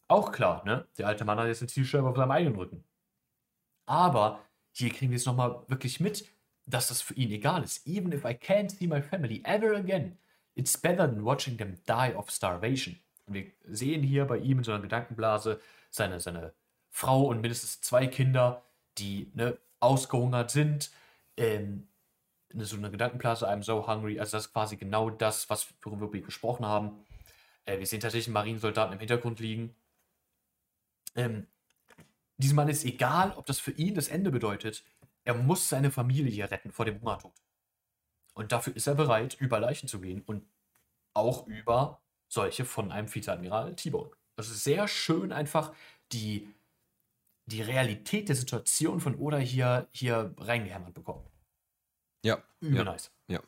[0.10, 0.86] Auch klar, ne?
[0.97, 2.84] Der alte Mann hat jetzt eine Zielscheibe auf seinem eigenen Rücken.
[3.86, 6.28] Aber hier kriegen wir jetzt nochmal wirklich mit,
[6.65, 7.88] dass das für ihn egal ist.
[7.88, 10.17] Even if I can't see my family ever again,
[10.56, 13.00] it's better than watching them die of starvation.
[13.27, 16.53] Wir sehen hier bei ihm in so einer Gedankenblase seine, seine
[16.89, 18.63] Frau und mindestens zwei Kinder,
[18.97, 20.91] die ne, ausgehungert sind.
[21.38, 21.88] Ähm,
[22.53, 24.19] so einer Gedankenblase, I'm so hungry.
[24.19, 27.05] Also das ist quasi genau das, was worüber wir gesprochen haben.
[27.65, 29.75] Äh, wir sehen tatsächlich einen Marinesoldaten im Hintergrund liegen.
[31.15, 31.47] Ähm,
[32.38, 34.84] diesem Mann ist egal, ob das für ihn das Ende bedeutet.
[35.23, 37.34] Er muss seine Familie retten vor dem Hungertod.
[38.34, 40.45] Und dafür ist er bereit, über Leichen zu gehen und
[41.13, 42.01] auch über
[42.32, 44.10] solche von einem Vizeadmiral T-Bone.
[44.38, 45.74] Das ist sehr schön einfach
[46.13, 46.48] die,
[47.46, 51.26] die Realität der Situation von Oda hier, hier reingehämmert bekommen.
[52.24, 52.41] Ja.
[52.62, 52.84] Übel ja.
[52.86, 53.12] nice.
[53.28, 53.41] Ja.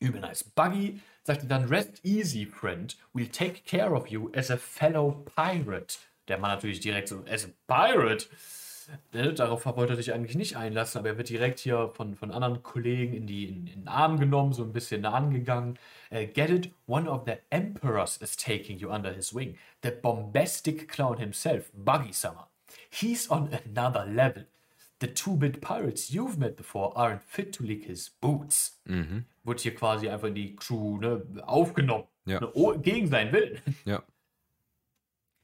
[0.00, 0.44] Übel nice.
[0.44, 2.96] Buggy sagte dann, Rest easy, friend.
[3.14, 5.98] We'll take care of you as a fellow pirate.
[6.28, 8.28] Der Mann natürlich direkt so, as a pirate?
[9.12, 12.30] Ne, darauf wollte er sich eigentlich nicht einlassen, aber er wird direkt hier von, von
[12.30, 15.78] anderen Kollegen in, die, in, in den Arm genommen, so ein bisschen nah angegangen.
[16.12, 16.70] Uh, get it?
[16.86, 19.56] One of the emperors is taking you under his wing.
[19.82, 22.46] The bombastic clown himself, Buggy Summer.
[22.90, 24.44] He's on another level.
[25.00, 28.80] The two-bit pirates you've met before aren't fit to lick his boots.
[28.86, 29.24] Mhm.
[29.44, 32.04] Wird hier quasi einfach in die Crew ne, aufgenommen.
[32.26, 32.40] Ja.
[32.40, 33.58] Ne, oh, gegen seinen Willen.
[33.84, 34.02] Ja.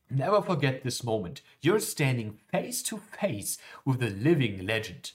[0.08, 1.42] Never forget this moment.
[1.62, 5.14] You're standing face to face with a living legend.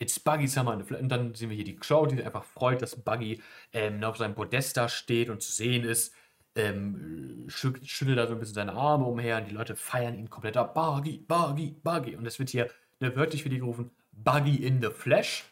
[0.00, 2.24] It's Buggy Summer in the Fl- Und dann sehen wir hier die Crowd, die sich
[2.24, 3.42] einfach freut, dass Buggy
[3.72, 6.14] ähm, auf seinem Podest da steht und zu sehen ist.
[6.54, 10.30] Ähm, schü- schüttelt da so ein bisschen seine Arme umher und die Leute feiern ihn
[10.30, 10.74] komplett ab.
[10.74, 12.16] Buggy, Buggy, Buggy.
[12.16, 15.44] Und es wird hier ne, wörtlich für die gerufen: Buggy in the Flesh.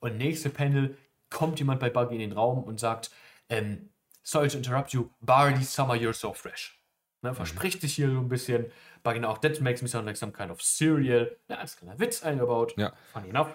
[0.00, 0.96] Und nächste Panel
[1.28, 3.10] kommt jemand bei Buggy in den Raum und sagt:
[3.48, 3.90] ähm,
[4.22, 6.77] Sorry to interrupt you, Barley Summer, you're so fresh.
[7.22, 8.66] Ne, verspricht sich hier so ein bisschen.
[9.02, 11.36] Buggy auch, that makes me sound like some kind of cereal.
[11.48, 12.74] Ja, als kleiner Witz eingebaut.
[12.76, 12.92] Ja.
[13.12, 13.48] Funny enough.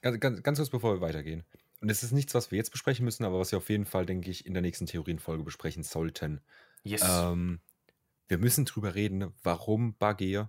[0.00, 1.44] Ganz, ganz, ganz kurz, bevor wir weitergehen.
[1.80, 4.06] Und es ist nichts, was wir jetzt besprechen müssen, aber was wir auf jeden Fall,
[4.06, 6.40] denke ich, in der nächsten Theorienfolge besprechen sollten.
[6.82, 7.02] Yes.
[7.06, 7.60] Ähm,
[8.26, 10.44] wir müssen drüber reden, warum Buggy.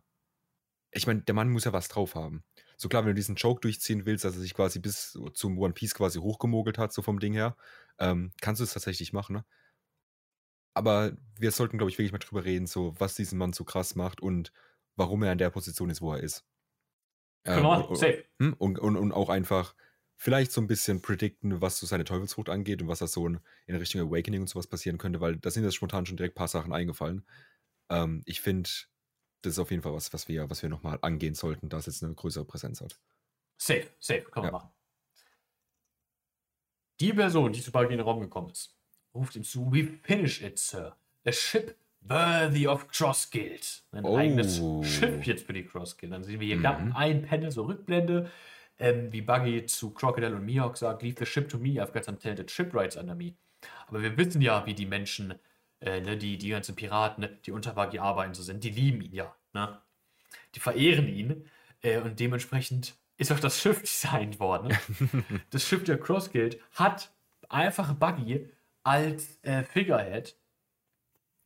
[0.91, 2.45] Ich meine, der Mann muss ja was drauf haben.
[2.77, 5.73] So klar, wenn du diesen Joke durchziehen willst, dass er sich quasi bis zum One
[5.73, 7.57] Piece quasi hochgemogelt hat, so vom Ding her,
[7.99, 9.35] ähm, kannst du es tatsächlich machen.
[9.37, 9.45] Ne?
[10.75, 13.95] Aber wir sollten, glaube ich, wirklich mal drüber reden, so was diesen Mann so krass
[13.95, 14.51] macht und
[14.95, 16.45] warum er in der Position ist, wo er ist.
[17.45, 18.25] Ähm, und- safe.
[18.39, 18.53] hm?
[18.53, 19.75] Und, und, und auch einfach
[20.17, 23.39] vielleicht so ein bisschen predikten, was so seine Teufelsfrucht angeht und was da so in,
[23.67, 26.39] in Richtung Awakening und sowas passieren könnte, weil da sind jetzt spontan schon direkt ein
[26.39, 27.25] paar Sachen eingefallen.
[27.89, 28.69] Ähm, ich finde,
[29.41, 31.85] das ist auf jeden Fall was, was wir, was wir nochmal angehen sollten, da es
[31.85, 32.99] jetzt eine größere Präsenz hat.
[33.61, 34.51] Safe, safe, können wir Ja.
[34.51, 34.69] machen.
[37.01, 38.77] Die Person, die zu Buggy in den Raum gekommen ist,
[39.15, 40.95] ruft ihm zu: We finish it, Sir.
[41.25, 43.83] A ship worthy of Cross Guild.
[43.91, 44.17] Ein Oh.
[44.17, 46.11] eigenes Schiff jetzt für die Cross Guild.
[46.13, 46.93] Dann sehen wir hier Mhm.
[46.95, 48.29] ein Panel, so Rückblende,
[48.77, 52.03] ähm, wie Buggy zu Crocodile und Mihawk sagt: Leave the ship to me, I've got
[52.05, 53.33] some talented shipwrights under me.
[53.87, 55.33] Aber wir wissen ja, wie die Menschen,
[55.81, 58.63] äh, ne, die, die ganzen Piraten, ne, die unter Buggy arbeiten, so sind.
[58.63, 59.33] Die lieben ihn ja.
[59.53, 59.79] Ne?
[60.53, 61.49] Die verehren ihn.
[61.81, 64.77] Äh, und dementsprechend ist auch das Schiff designt worden.
[65.49, 67.11] das Schiff der Cross Guild hat
[67.49, 68.47] einfach Buggy
[68.85, 70.37] als äh, Figurehead.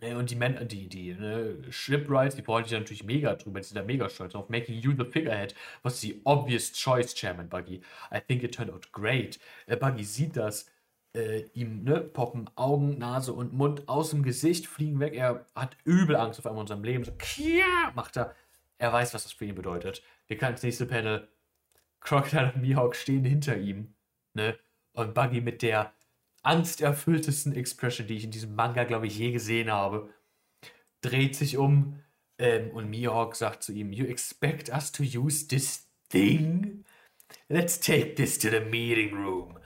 [0.01, 3.67] Äh, Und die, Men die, die ne, Shipwrights, die freuen sich natürlich mega drüber, die
[3.67, 4.49] sind da mega stolz auf.
[4.49, 7.81] Making you the figurehead was the obvious choice, Chairman Buggy.
[8.11, 9.39] I think it turned out great.
[9.67, 10.69] Äh, Buggy sieht das,
[11.15, 15.13] äh, ihm ne, poppen Augen, Nase und Mund aus dem Gesicht, fliegen weg.
[15.15, 17.03] Er hat übel Angst auf einmal in seinem Leben.
[17.03, 17.91] So, Kia!
[17.95, 18.35] macht er.
[18.77, 20.03] Er weiß, was das für ihn bedeutet.
[20.27, 21.27] Wir können ins nächste Panel.
[21.99, 23.93] Crocodile und Mihawk stehen hinter ihm.
[24.33, 24.57] Ne?
[24.93, 25.93] Und Buggy mit der
[26.43, 30.13] angsterfülltesten Expression, die ich in diesem Manga, glaube ich, je gesehen habe,
[31.01, 32.01] dreht sich um
[32.37, 36.85] ähm, und Mihawk sagt zu ihm: You expect us to use this thing?
[37.47, 39.59] Let's take this to the meeting room.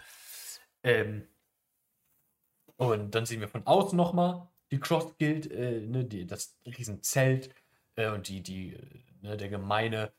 [0.84, 1.28] Ähm,
[2.78, 7.54] und dann sehen wir von außen nochmal die Cross Guild, äh, ne, die, das Riesenzelt
[7.96, 10.12] äh, und die, die, äh, ne, der gemeine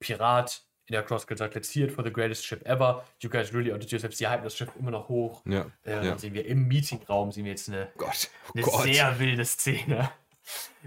[0.00, 3.04] Pirat in der Cross Guild sagt, let's see it for the greatest ship ever.
[3.20, 4.18] You guys really outdid yourselves.
[4.18, 5.42] Sie halten das Schiff immer noch hoch.
[5.46, 5.66] Ja.
[5.84, 6.02] Äh, ja.
[6.02, 8.28] Dann sehen wir im Meetingraum, sehen wir jetzt eine, Gott.
[8.48, 8.82] Oh eine Gott.
[8.82, 10.10] sehr wilde Szene,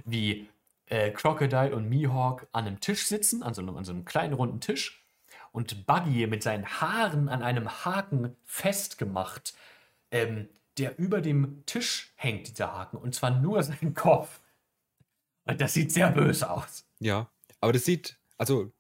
[0.03, 0.49] wie
[0.88, 4.34] äh, Crocodile und Mihawk an einem Tisch sitzen, an so einem, an so einem kleinen
[4.34, 5.06] runden Tisch.
[5.51, 9.53] Und Buggy mit seinen Haaren an einem Haken festgemacht,
[10.12, 14.39] ähm, der über dem Tisch hängt, dieser Haken, und zwar nur sein Kopf.
[15.45, 16.86] Und das sieht sehr böse aus.
[16.99, 17.29] Ja,
[17.60, 18.71] aber das sieht, also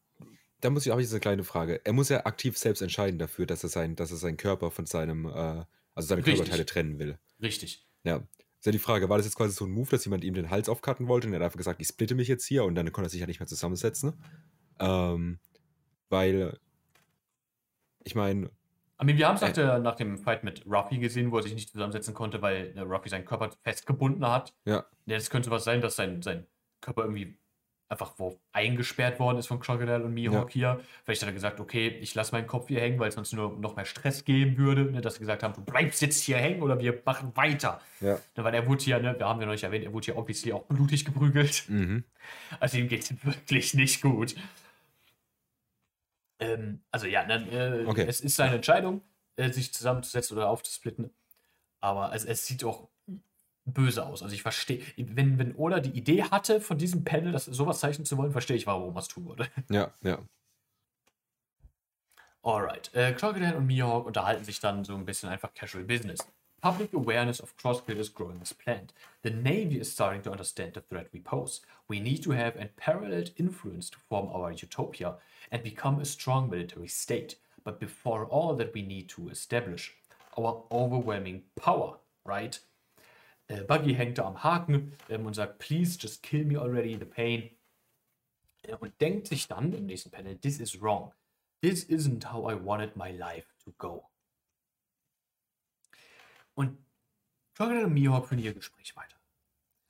[0.63, 1.81] da muss ich auch jetzt eine kleine Frage.
[1.83, 4.85] Er muss ja aktiv selbst entscheiden dafür, dass er, sein, dass er seinen Körper von
[4.85, 5.65] seinem, äh, also
[6.07, 6.35] seine Richtig.
[6.35, 7.17] Körperteile trennen will.
[7.41, 7.85] Richtig.
[8.03, 8.17] Ja.
[8.59, 10.49] Ist ja die Frage, war das jetzt quasi so ein Move, dass jemand ihm den
[10.49, 12.89] Hals aufcutten wollte und er hat einfach gesagt, ich splitte mich jetzt hier und dann
[12.93, 14.13] konnte er sich ja nicht mehr zusammensetzen?
[14.79, 15.39] Ähm,
[16.09, 16.57] weil,
[18.03, 18.49] ich meine,
[18.99, 19.53] wir haben es nach, Äh.
[19.53, 22.79] der- nach dem Fight mit Ruffy gesehen, wo er sich nicht zusammensetzen konnte, weil äh,
[22.81, 24.53] Ruffy seinen Körper festgebunden hat.
[24.65, 26.47] ja, Ja, das könnte was sein, dass sein, sein
[26.79, 27.37] Körper irgendwie
[27.93, 30.81] einfach wo eingesperrt worden ist von Crocodile und Mihawk hier.
[31.05, 33.57] Vielleicht hat er gesagt, okay, ich lasse meinen Kopf hier hängen, weil es sonst nur
[33.59, 36.61] noch mehr Stress geben würde, ne, dass sie gesagt haben, du bleibst jetzt hier hängen
[36.61, 37.79] oder wir machen weiter.
[38.01, 40.05] ja, Ne, weil er wurde hier, ne, wir haben ja noch nicht erwähnt, er wurde
[40.05, 41.63] hier obviously auch blutig geprügelt.
[41.69, 42.03] mhm.
[42.59, 44.35] Also ihm geht es wirklich nicht gut.
[46.39, 48.05] Ähm, also ja, dann, äh, Okay.
[48.07, 49.01] es ist seine Entscheidung,
[49.35, 51.11] äh, sich zusammenzusetzen oder aufzusplitten.
[51.79, 52.89] Aber also, es sieht auch
[53.65, 54.21] böse aus.
[54.21, 58.05] Also ich verstehe, wenn, wenn Ola die Idee hatte, von diesem Panel das, sowas zeichnen
[58.05, 59.47] zu wollen, verstehe ich, warum er es tun würde.
[59.69, 60.19] Ja, ja.
[62.43, 62.93] Alright.
[62.93, 66.19] Äh, Crocodile und Mihawk unterhalten sich dann so ein bisschen einfach casual business.
[66.61, 68.93] Public awareness of Crosskill is growing as planned.
[69.21, 71.61] The Navy is starting to understand the threat we pose.
[71.89, 75.15] We need to have unparalleled influence to form our utopia
[75.51, 77.35] and become a strong military state.
[77.65, 79.93] But before all that, we need to establish
[80.37, 82.57] our overwhelming power, right?
[83.47, 87.05] Äh, Buggy hängt da am Haken ähm, und sagt, please just kill me already, the
[87.05, 87.49] pain.
[88.63, 91.13] Äh, und denkt sich dann im nächsten Panel, this is wrong.
[91.61, 94.09] This isn't how I wanted my life to go.
[96.55, 96.77] Und
[97.55, 99.15] Crocodile und Mihawk führen ihr Gespräch weiter.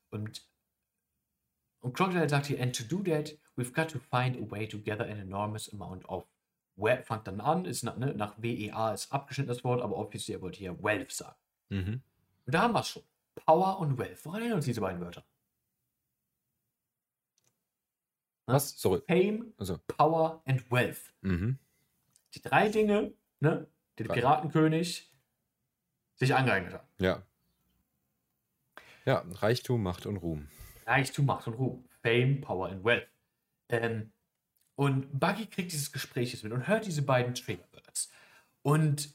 [0.09, 0.47] Und,
[1.79, 4.77] und Crocodile sagt hier, and to do that, we've got to find a way to
[4.79, 6.25] gather an enormous amount of
[6.75, 7.05] Wealth.
[7.05, 10.41] Fangt dann an, ist nach, ne, nach WEA ist abgeschnitten das Wort, aber obviously er
[10.41, 11.37] wollte hier Wealth sagen.
[11.69, 12.01] Mhm.
[12.45, 13.03] Und da haben wir es schon.
[13.35, 14.23] Power und Wealth.
[14.25, 15.23] Woran erinnern uns diese beiden Wörter?
[18.45, 18.77] Was?
[18.79, 19.01] Sorry.
[19.07, 19.77] Fame, Also.
[19.87, 21.13] Power and Wealth.
[21.21, 21.57] Mhm.
[22.33, 23.67] Die drei Dinge, ne,
[23.97, 24.13] die der.
[24.13, 25.09] Piratenkönig
[26.15, 26.87] sich angeeignet hat.
[26.99, 27.23] Ja.
[29.05, 30.47] Ja, Reichtum, Macht und Ruhm.
[30.85, 31.87] Reichtum, Macht und Ruhm.
[32.01, 33.07] Fame, Power and Wealth.
[33.69, 34.11] Ähm,
[34.75, 38.11] und Buggy kriegt dieses Gespräch jetzt mit und hört diese beiden Triggerwords.
[38.61, 39.13] Und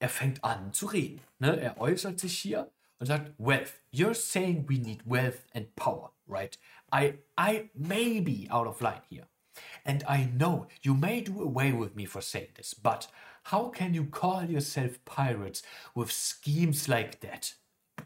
[0.00, 1.20] er fängt an zu reden.
[1.38, 1.58] Ne?
[1.60, 2.70] Er äußert sich hier
[3.06, 3.80] sagt, Wealth.
[3.92, 6.56] You're saying we need wealth and power, right?
[6.90, 9.26] I, I may be out of line here.
[9.84, 13.08] And I know you may do away with me for saying this, but
[13.44, 15.62] how can you call yourself pirates
[15.94, 17.54] with schemes like that?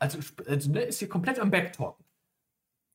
[0.00, 2.04] Also, also ist hier komplett am Backtalken.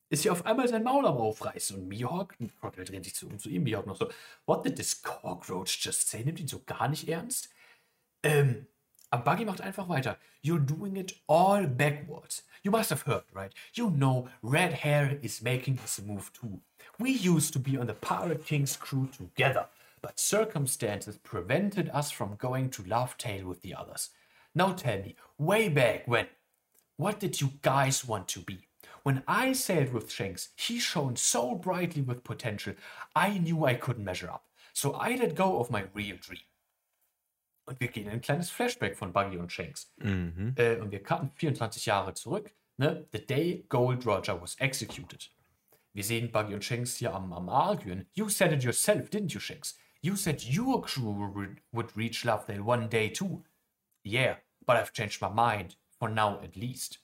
[0.10, 3.40] Ist hier auf einmal sein Maul am Aufreißen und Mihawk, Crocodile dreht sich zu, um
[3.40, 4.10] zu ihm, Mihawk noch so,
[4.46, 6.24] what did this cockroach just say?
[6.24, 7.50] Nimmt ihn so gar nicht ernst.
[8.24, 8.68] Ähm,
[9.10, 10.18] aber Buggy macht einfach weiter.
[10.42, 12.44] You're doing it all backwards.
[12.64, 13.54] You must have heard, right?
[13.74, 16.60] You know Red Hair is making this move too.
[17.00, 19.68] We used to be on the Pirate King's crew together,
[20.02, 24.10] but circumstances prevented us from going to Love Tale with the others.
[24.54, 26.28] Now tell me, way back when,
[26.98, 28.68] what did you guys want to be?
[29.04, 32.74] When I sailed with Shanks, he shone so brightly with potential,
[33.16, 34.44] I knew I couldn't measure up.
[34.74, 36.42] So I let go of my real dream.
[37.68, 39.92] Und wir gehen in ein kleines Flashback von Buggy und Shanks.
[39.98, 40.54] Mhm.
[40.56, 42.52] Äh, und wir cutten 24 Jahre zurück.
[42.78, 43.06] Ne?
[43.12, 45.30] The day Gold Roger was executed.
[45.94, 48.08] Wir sehen Buggy und Shanks hier am, am Arguen.
[48.14, 49.78] You said it yourself, didn't you, Shanks?
[50.02, 53.44] You said your crew would- would reach Lovedale one day too.
[54.06, 57.00] Yeah, but I've changed my mind, for now at least.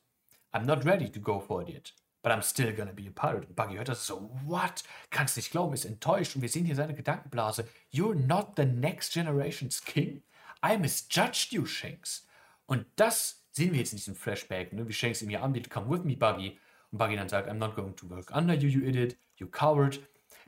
[0.53, 3.47] I'm not ready to go for it yet, but I'm still gonna be a pirate.
[3.47, 4.83] Und Buggy hört das so, what?
[5.09, 6.35] Kannst nicht glauben, ist enttäuscht.
[6.35, 7.67] Und wir sehen hier seine Gedankenblase.
[7.91, 10.21] You're not the next generation's king?
[10.65, 12.27] I misjudged you, Shanks.
[12.65, 14.87] Und das sehen wir jetzt in diesem Flashback, ne?
[14.87, 16.59] wie Shanks ihm hier anbietet, come with me, Buggy.
[16.91, 19.99] Und Buggy dann sagt, I'm not going to work under you, you idiot, you coward.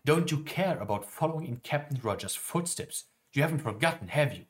[0.05, 3.09] Don't you care about following in Captain Rogers' footsteps?
[3.33, 4.45] You haven't forgotten, have you?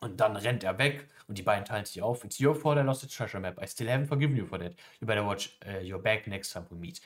[0.00, 2.24] Und dann rennt er weg und die beiden teilen sich auf.
[2.24, 3.62] It's your fault I lost the treasure map.
[3.62, 4.74] I still haven't forgiven you for that.
[5.00, 7.00] You better watch uh, your back next time we meet.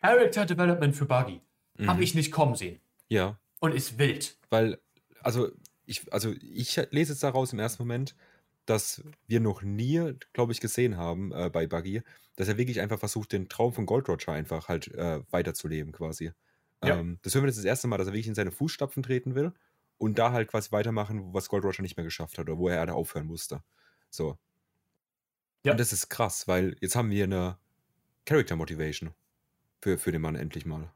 [0.00, 1.40] Character Development für Buggy.
[1.86, 2.80] Habe ich nicht kommen sehen.
[3.08, 4.38] Ja, Und ist wild.
[4.48, 4.80] weil,
[5.26, 5.50] also
[5.86, 8.14] ich, also ich lese jetzt daraus im ersten Moment,
[8.64, 12.02] dass wir noch nie, glaube ich, gesehen haben äh, bei Buggy,
[12.36, 16.32] dass er wirklich einfach versucht, den Traum von Gold Roger einfach halt äh, weiterzuleben quasi.
[16.84, 16.98] Ja.
[16.98, 19.34] Ähm, das hören wir jetzt das erste Mal, dass er wirklich in seine Fußstapfen treten
[19.34, 19.52] will
[19.98, 22.86] und da halt quasi weitermachen, was Gold Roger nicht mehr geschafft hat oder wo er
[22.86, 23.62] da aufhören musste.
[24.10, 24.38] So.
[25.64, 25.72] Ja.
[25.72, 27.58] Und das ist krass, weil jetzt haben wir eine
[28.26, 29.14] Character Motivation
[29.80, 30.92] für, für den Mann endlich mal.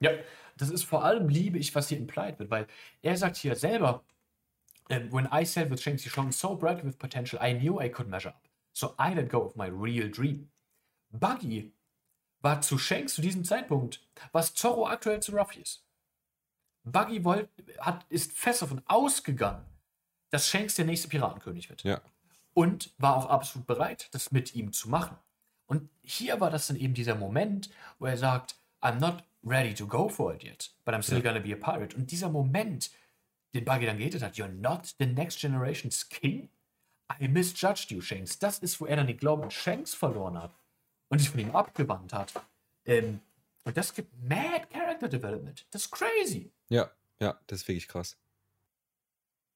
[0.00, 0.12] Ja,
[0.60, 2.66] das ist vor allem liebe ich, was hier implied wird, weil
[3.02, 4.04] er sagt hier selber,
[4.88, 7.88] ähm, when I said with Shanks, you shone so bright with potential, I knew I
[7.88, 8.48] could measure up.
[8.72, 10.50] So I let go of my real dream.
[11.10, 11.72] Buggy
[12.40, 14.00] war zu Shanks zu diesem Zeitpunkt,
[14.32, 15.84] was Zorro aktuell zu Ruffy ist.
[16.84, 19.64] Buggy wollt, hat, ist fest davon ausgegangen,
[20.30, 21.82] dass Shanks der nächste Piratenkönig wird.
[21.84, 22.00] Ja.
[22.54, 25.16] Und war auch absolut bereit, das mit ihm zu machen.
[25.66, 29.86] Und hier war das dann eben dieser Moment, wo er sagt, I'm not ready to
[29.86, 31.32] go for it yet, but I'm still Ja.
[31.32, 31.96] gonna be a pirate.
[31.96, 32.90] Und dieser Moment,
[33.54, 36.48] den Buggy dann geredet hat, you're not the next generation's king?
[37.20, 38.38] I misjudged you, Shanks.
[38.38, 40.54] Das ist, wo er dann den Glauben an Shanks verloren hat
[41.08, 42.32] und sich von ihm abgewandt hat.
[42.84, 43.20] Ähm,
[43.64, 45.66] und das gibt mad Character Development.
[45.70, 46.52] Das ist crazy.
[46.68, 48.16] Ja, ja, das ist wirklich krass.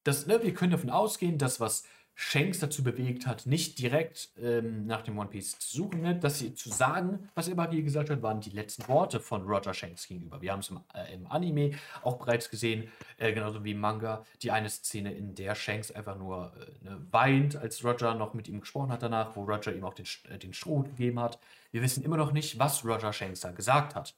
[0.03, 1.83] Das, ne, wir können davon ausgehen, dass was
[2.17, 6.15] Shanks dazu bewegt hat, nicht direkt ähm, nach dem One Piece zu suchen, ne?
[6.15, 9.73] dass sie zu sagen, was er Buggy gesagt hat, waren die letzten Worte von Roger
[9.73, 10.41] Shanks gegenüber.
[10.41, 11.71] Wir haben es im, äh, im, Anime
[12.03, 16.17] auch bereits gesehen, äh, genauso wie im Manga, die eine Szene, in der Shanks einfach
[16.17, 19.83] nur äh, ne, weint, als Roger noch mit ihm gesprochen hat danach, wo Roger ihm
[19.83, 21.37] auch den, äh, den Stroh gegeben hat.
[21.73, 24.15] Wir wissen immer noch nicht, was Roger Shanks da gesagt hat.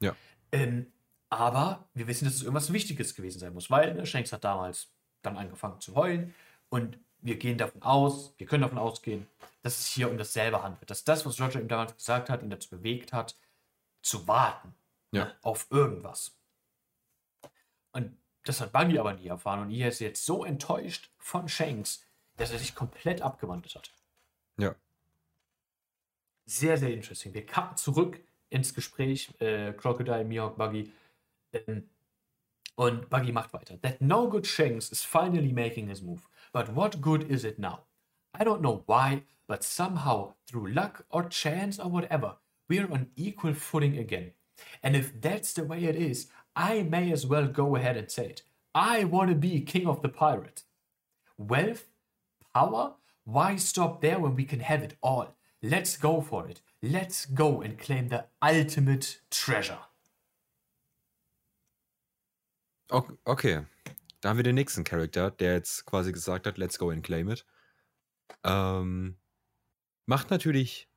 [0.00, 0.16] Ja.
[0.50, 0.86] Ähm,
[1.30, 4.88] aber wir wissen, dass es irgendwas Wichtiges gewesen sein muss, weil ne, Shanks hat damals
[5.22, 6.34] dann angefangen zu heulen
[6.68, 9.26] und wir gehen davon aus, wir können davon ausgehen,
[9.62, 10.88] dass es hier um dasselbe handelt.
[10.90, 13.36] Dass das, was Roger ihm damals gesagt hat, ihn dazu bewegt hat,
[14.02, 14.74] zu warten
[15.10, 15.32] ja.
[15.42, 16.36] auf irgendwas.
[17.92, 19.62] Und das hat Buggy aber nie erfahren.
[19.62, 22.04] Und er ist jetzt so enttäuscht von Shanks,
[22.36, 23.90] dass er sich komplett abgewandelt hat.
[24.58, 24.74] Ja.
[26.44, 27.34] Sehr, sehr interesting.
[27.34, 30.92] Wir kamen zurück ins Gespräch, äh, Crocodile, Mihawk, Buggy.
[31.52, 31.88] Ähm,
[32.76, 33.76] und Buggy macht weiter.
[33.82, 36.28] That no good Shanks is finally making his move.
[36.52, 37.80] But what good is it now?
[38.34, 42.36] I don't know why, but somehow, through luck or chance or whatever,
[42.68, 44.32] we're on equal footing again.
[44.82, 48.26] And if that's the way it is, I may as well go ahead and say
[48.26, 48.42] it.
[48.74, 50.64] I want to be king of the pirates.
[51.38, 51.86] Wealth?
[52.54, 52.94] Power?
[53.24, 55.36] Why stop there when we can have it all?
[55.62, 56.60] Let's go for it.
[56.82, 59.78] Let's go and claim the ultimate treasure.
[62.88, 63.64] Okay.
[64.20, 67.28] Da haben wir den nächsten Charakter, der jetzt quasi gesagt hat, let's go and claim
[67.30, 67.44] it.
[68.44, 69.16] Ähm,
[70.06, 70.88] macht natürlich.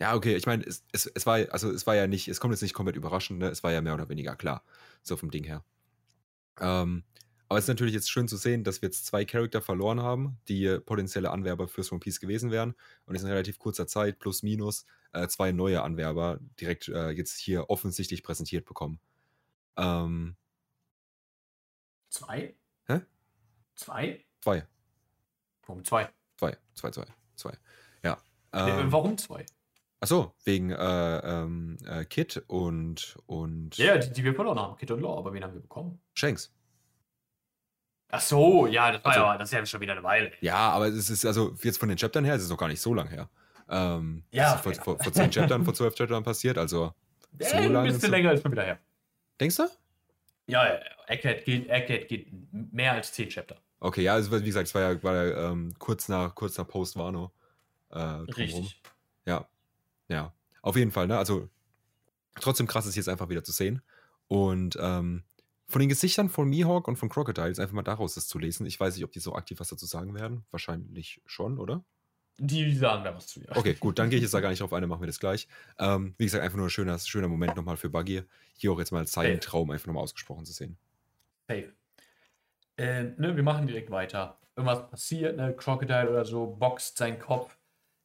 [0.00, 2.54] Ja, okay, ich meine, es, es, es, war, also es war ja nicht, es kommt
[2.54, 3.48] jetzt nicht komplett überraschend, ne?
[3.48, 4.64] es war ja mehr oder weniger klar,
[5.02, 5.62] so vom Ding her.
[6.58, 7.04] Ähm,
[7.48, 10.38] aber es ist natürlich jetzt schön zu sehen, dass wir jetzt zwei Charakter verloren haben,
[10.48, 12.74] die potenzielle Anwerber fürs One Piece gewesen wären.
[13.06, 17.38] Und es in relativ kurzer Zeit, plus minus, äh, zwei neue Anwerber direkt äh, jetzt
[17.38, 19.00] hier offensichtlich präsentiert bekommen.
[19.76, 20.36] Ähm,
[22.10, 22.54] Zwei?
[22.86, 23.00] Hä?
[23.74, 24.24] Zwei?
[24.40, 24.66] Zwei.
[25.66, 26.08] Warum zwei?
[26.36, 27.04] Zwei, zwei, zwei,
[27.36, 27.52] zwei.
[28.02, 28.18] Ja.
[28.52, 29.46] Ähm, Warum zwei?
[30.00, 33.76] Achso, wegen äh, ähm, äh, Kit und, und.
[33.76, 36.00] Ja, die, die wir verloren haben, Kit und Law, aber wen haben wir bekommen?
[36.14, 36.52] Shanks.
[38.12, 40.32] Ach so, ja, das war Also- ja, das ist ja schon wieder eine Weile.
[40.40, 42.80] Ja, aber es ist, also jetzt von den Chaptern her, es ist noch gar nicht
[42.80, 43.28] so lang her.
[43.68, 46.92] Ähm, Ja, vor, vor, vor zehn Chaptern, vor zwölf Chaptern passiert, also.
[47.38, 48.80] Äh, So ein lange bisschen so- länger ist schon wieder her.
[49.38, 49.68] Denkst du?
[50.50, 50.80] Ja, ja.
[51.06, 53.60] Egghead geht, Egghead geht mehr als zehn Chapter.
[53.80, 56.68] Okay, ja, also, wie gesagt, es war ja, war ja ähm, kurz nach, kurz nach
[56.68, 57.32] Post-Wano.
[57.90, 58.28] Äh, drumherum.
[58.36, 58.82] Richtig.
[59.24, 59.48] Ja,
[60.08, 60.32] ja.
[60.62, 61.16] Auf jeden Fall, ne?
[61.16, 61.48] Also
[62.38, 63.82] trotzdem krass ist jetzt einfach wieder zu sehen.
[64.28, 65.24] Und ähm,
[65.66, 68.66] von den Gesichtern von Mihawk und von Crocodile ist einfach mal daraus das zu lesen.
[68.66, 70.44] Ich weiß nicht, ob die so aktiv was dazu sagen werden.
[70.50, 71.84] Wahrscheinlich schon, oder?
[72.42, 73.54] Die sagen da was zu, ja.
[73.54, 75.20] Okay, gut, dann gehe ich jetzt da gar nicht drauf ein, dann machen wir das
[75.20, 75.46] gleich.
[75.78, 78.22] Ähm, wie gesagt, einfach nur ein schöner, schöner Moment nochmal für Buggy.
[78.56, 79.40] Hier auch jetzt mal seinen Safe.
[79.40, 80.78] Traum einfach nochmal ausgesprochen zu sehen.
[81.48, 81.70] Safe.
[82.78, 84.38] Ähm, ne, wir machen direkt weiter.
[84.56, 87.58] Irgendwas passiert, ne, Crocodile oder so boxt seinen Kopf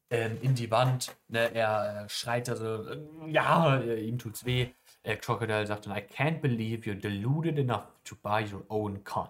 [0.09, 1.15] ähm, in die Wand.
[1.29, 4.67] Ne, er äh, schreit also, äh, ja, äh, ihm tut's weh.
[5.03, 9.29] Äh, Crocodile sagt dann, I can't believe you're deluded enough to buy your own con.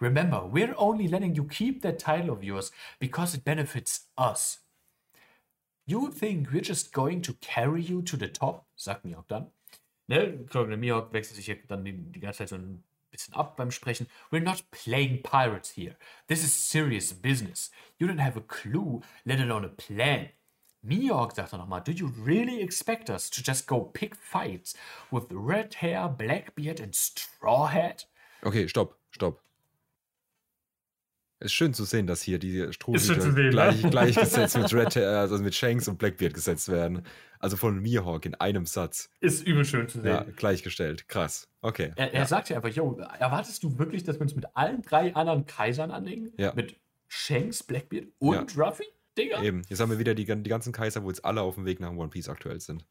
[0.00, 4.60] Remember, we're only letting you keep that title of yours because it benefits us.
[5.86, 8.66] You think we're just going to carry you to the top?
[8.76, 9.48] Sagt Mihawk dann.
[10.08, 14.06] Ne, Crocodile Mihawk wechselt sich dann die, ganze Zeit so ein bisschen ab beim Sprechen.
[14.30, 15.96] We're not playing pirates here.
[16.28, 17.70] This is serious business.
[17.98, 20.30] You don't have a clue, let alone a plan.
[20.82, 24.74] Mihawk sagt er dann nochmal, do you really expect us to just go pick fights
[25.10, 28.06] with red hair, black beard and straw hat?
[28.42, 29.42] Okay, stopp, stopp.
[31.42, 33.90] Es ist schön zu sehen, dass hier die Ist schön zu Strohhüte sehen, gleich, ne?
[33.90, 37.02] gleichgesetzt mit Red, äh, also mit Shanks und Blackbeard gesetzt werden.
[37.38, 39.08] Also von Mihawk in einem Satz.
[39.20, 41.08] Ist übel schön zu Ja, gleichgestellt.
[41.08, 41.48] Krass.
[41.62, 41.92] Okay.
[41.96, 45.14] Er, er sagt ja einfach, yo, erwartest du wirklich, dass wir uns mit allen drei
[45.14, 46.30] anderen Kaisern anlegen?
[46.36, 46.52] Ja.
[46.54, 46.76] Mit
[47.08, 48.84] Shanks, Blackbeard und Ruffy?
[49.16, 49.42] Digga?
[49.42, 49.62] Eben.
[49.68, 51.90] Jetzt haben wir wieder die, die ganzen Kaiser, wo jetzt alle auf dem Weg nach
[51.90, 52.84] One Piece aktuell sind.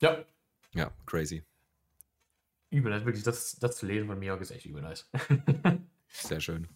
[0.00, 0.24] Ja.
[0.72, 1.44] Ja, crazy.
[2.70, 5.08] Übel, also wirklich, das, das zu lesen von Mihawk ist echt übel nice.
[6.08, 6.68] Sehr schön.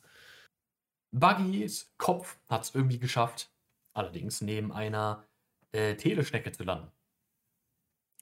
[1.14, 3.48] Buggys Kopf hat es irgendwie geschafft,
[3.92, 5.24] allerdings neben einer
[5.70, 6.90] äh, Teleschnecke zu landen.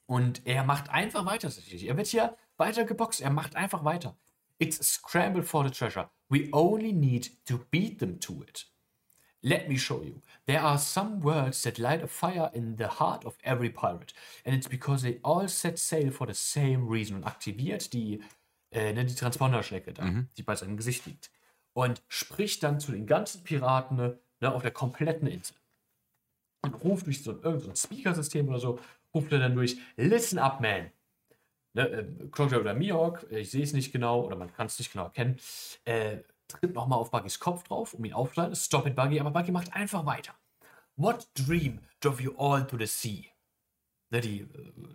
[0.05, 1.49] Und er macht einfach weiter.
[1.49, 3.19] Er wird hier weiter geboxt.
[3.19, 4.15] Er macht einfach weiter.
[4.59, 6.11] It's a scramble for the treasure.
[6.29, 8.67] We only need to beat them to it.
[9.41, 10.21] Let me show you.
[10.45, 14.13] There are some words that light a fire in the heart of every pirate.
[14.45, 17.17] And it's because they all set sail for the same reason.
[17.17, 18.21] Und aktiviert die,
[18.71, 20.05] äh, ne, die Transponderschnecke da,
[20.37, 21.31] die bei seinem Gesicht liegt.
[21.73, 25.55] Und spricht dann zu den ganzen Piraten ne, auf der kompletten Insel.
[26.61, 28.79] Und ruft durch so ein, so Speaker-System oder so,
[29.13, 30.91] ruft er dann durch, listen up, man.
[31.73, 34.91] Ne, äh, Crocodile oder Mihawk, ich sehe es nicht genau, oder man kann es nicht
[34.91, 35.39] genau erkennen,
[35.85, 36.17] äh,
[36.47, 38.55] tritt nochmal auf Buggys Kopf drauf, um ihn aufzuhalten.
[38.55, 40.33] Stop it, Buggy, aber Buggy macht einfach weiter.
[40.95, 43.23] What dream drove you all to the sea?
[44.11, 44.47] Ne, die, äh,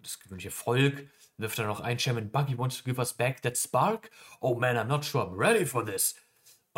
[0.02, 3.56] das gewöhnliche Volk wirft dann noch ein, Chairman Buggy wants to give us back that
[3.56, 4.10] spark.
[4.40, 6.14] Oh man, I'm not sure I'm ready for this.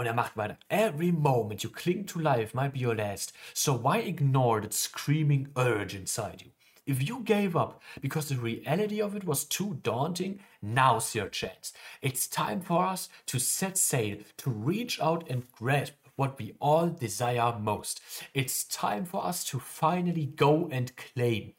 [0.01, 0.57] Und er macht weiter.
[0.71, 3.35] Every moment you cling to life might be your last.
[3.53, 6.53] So why ignore that screaming urge inside you?
[6.87, 11.75] If you gave up because the reality of it was too daunting, now's your chance.
[12.01, 16.89] It's time for us to set sail, to reach out and grasp what we all
[16.89, 18.01] desire most.
[18.33, 21.53] It's time for us to finally go and claim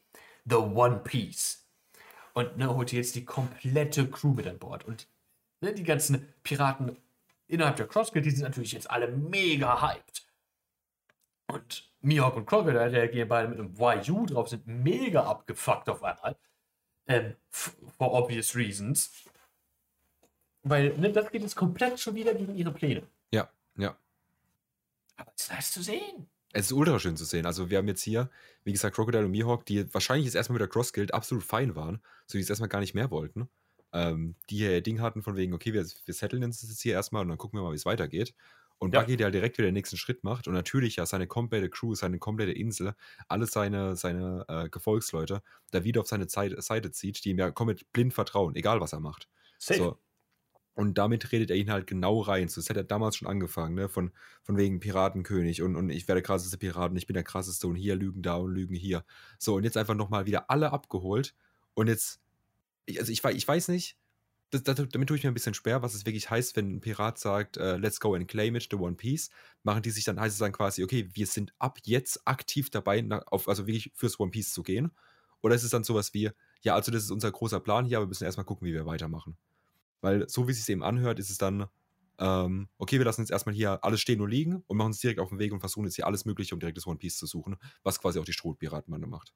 [0.44, 1.58] the One Piece.
[2.34, 4.84] Und ne, holt jetzt die komplette Crew mit an Bord.
[4.84, 5.06] Und
[5.60, 6.96] ne, die ganzen Piraten
[7.52, 10.26] innerhalb der Cross Guild, die sind natürlich jetzt alle mega hyped.
[11.48, 16.02] Und Mihawk und Crocodile, der gehen beide mit einem YU drauf, sind mega abgefuckt auf
[16.02, 16.36] einmal.
[17.06, 19.12] Ähm, for obvious reasons.
[20.62, 23.02] Weil, ne, das geht jetzt komplett schon wieder gegen ihre Pläne.
[23.32, 23.96] Ja, ja.
[25.16, 26.28] Aber es ist nice zu sehen.
[26.52, 27.44] Es ist ultra schön zu sehen.
[27.44, 28.30] Also, wir haben jetzt hier,
[28.64, 31.74] wie gesagt, Crocodile und Mihawk, die wahrscheinlich jetzt erstmal mit der Cross Guild absolut fein
[31.74, 33.48] waren, so die es erstmal gar nicht mehr wollten.
[33.92, 36.94] Ähm, die hier ihr Ding hatten, von wegen, okay, wir, wir setteln uns jetzt hier
[36.94, 38.34] erstmal und dann gucken wir mal, wie es weitergeht.
[38.78, 39.00] Und Ja.
[39.00, 41.94] Buggy, der halt direkt wieder den nächsten Schritt macht und natürlich ja seine komplette Crew,
[41.94, 42.94] seine komplette Insel,
[43.28, 47.50] alle seine, seine äh, Gefolgsleute da wieder auf seine Zeit, Seite zieht, die ihm ja
[47.52, 49.28] komplett blind vertrauen, egal was er macht.
[49.58, 49.78] Safe.
[49.78, 49.98] So.
[50.74, 52.48] Und damit redet er ihn halt genau rein.
[52.48, 53.88] So, das hat er damals schon angefangen, ne?
[53.90, 54.10] Von,
[54.42, 57.76] von wegen Piratenkönig und, und ich werde der krasseste Piraten, ich bin der krasseste und
[57.76, 59.04] hier lügen da und lügen hier.
[59.38, 61.34] So, und jetzt einfach nochmal wieder alle abgeholt.
[61.74, 62.20] Und jetzt,
[62.86, 63.98] ich- also ich, ich weiß nicht,
[64.50, 66.80] das, das, damit tue ich mir ein bisschen schwer, was es wirklich heißt, wenn ein
[66.80, 69.30] Pirat sagt, äh, let's go and claim it, the One Piece.
[69.62, 73.00] Machen die sich dann, heißt es dann quasi, okay, wir sind ab jetzt aktiv dabei,
[73.02, 74.92] nach, auf, also wirklich fürs One Piece zu gehen.
[75.42, 76.30] Oder ist es dann sowas wie,
[76.62, 78.86] ja, also das ist unser großer Plan hier, aber wir müssen erstmal gucken, wie wir
[78.86, 79.38] weitermachen.
[80.00, 81.66] Weil so wie es sich eben anhört, ist es dann,
[82.18, 85.20] ähm, okay, wir lassen jetzt erstmal hier alles stehen und liegen und machen uns direkt
[85.20, 87.26] auf den Weg und versuchen jetzt hier alles Mögliche, um direkt das One Piece zu
[87.26, 89.34] suchen, was quasi auch die Strohpiratenbande macht.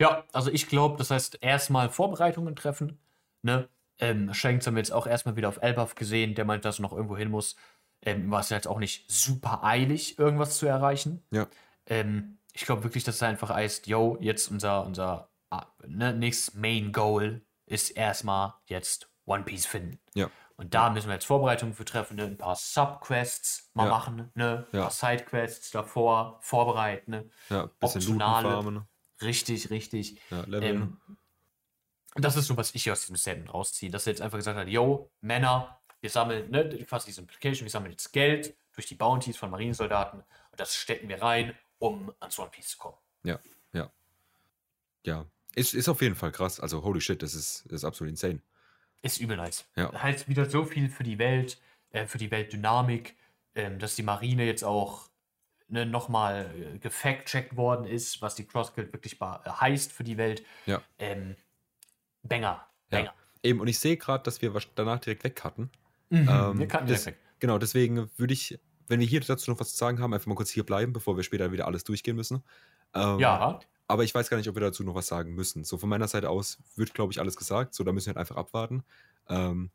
[0.00, 2.98] Ja, also ich glaube, das heißt erstmal Vorbereitungen treffen.
[3.42, 3.68] Ne?
[3.98, 6.82] Ähm, Shanks haben wir jetzt auch erstmal wieder auf Elbaf gesehen, der meint, dass er
[6.82, 7.56] noch irgendwo hin muss.
[8.02, 11.22] Ähm, war es jetzt auch nicht super eilig, irgendwas zu erreichen.
[11.30, 11.46] Ja.
[11.86, 16.54] Ähm, ich glaube wirklich, dass es einfach heißt, yo, jetzt unser, unser ah, ne, nächstes
[16.54, 19.98] Main Goal ist erstmal jetzt One Piece finden.
[20.14, 20.30] Ja.
[20.58, 22.24] Und da müssen wir jetzt Vorbereitungen für treffen, ne?
[22.24, 23.90] ein paar Subquests mal Ja.
[23.90, 24.66] machen, ne?
[24.72, 24.82] ein Ja.
[24.82, 27.10] paar Sidequests davor vorbereiten.
[27.10, 27.30] Ne?
[27.50, 28.48] Ja, bisschen looten Optionale.
[28.48, 28.88] farmen.
[29.22, 30.20] Richtig, richtig.
[30.30, 30.98] Ja, Leveln.
[31.08, 31.16] Ähm,
[32.16, 34.68] das ist so, was ich aus diesem Statement rausziehe, dass er jetzt einfach gesagt hat,
[34.68, 39.36] yo, Männer, wir sammeln, ne, quasi diese Implication, wir sammeln jetzt Geld durch die Bounties
[39.36, 42.96] von Marinesoldaten und das stecken wir rein, um ans One Piece zu kommen.
[43.24, 43.38] Ja,
[43.72, 43.90] ja.
[45.04, 45.26] Ja.
[45.54, 46.60] Ist, ist auf jeden Fall krass.
[46.60, 48.40] Also, holy shit, das ist, das ist absolut insane.
[49.02, 49.66] Ist übel nice.
[49.76, 49.92] Ja.
[50.02, 51.58] Heißt wieder so viel für die Welt,
[51.90, 53.16] äh, für die Weltdynamik,
[53.54, 55.08] ähm, dass die Marine jetzt auch
[55.68, 60.16] ne, nochmal äh, gefact-checkt worden ist, was die Cross Guild wirklich äh, heißt für die
[60.16, 60.42] Welt.
[60.66, 60.82] Ja.
[60.98, 61.36] Ähm,
[62.22, 62.66] Banger.
[62.90, 62.98] Ja.
[62.98, 63.14] Banger.
[63.42, 65.70] Eben, und ich sehe gerade, dass wir danach direkt weg hatten.
[66.10, 66.28] Mhm.
[66.28, 67.26] Ähm, wir kannten das- direkt weg.
[67.38, 68.58] Genau, deswegen würde ich,
[68.88, 71.16] wenn wir hier dazu noch was zu sagen haben, einfach mal kurz hier bleiben, bevor
[71.16, 72.42] wir später wieder alles durchgehen müssen.
[72.94, 75.62] Ähm, Ja, Aber ich weiß gar nicht, ob wir dazu noch was sagen müssen.
[75.62, 77.74] So von meiner Seite aus wird, glaube ich, alles gesagt.
[77.74, 78.84] So, da müssen wir halt einfach abwarten.
[79.28, 79.70] Ähm,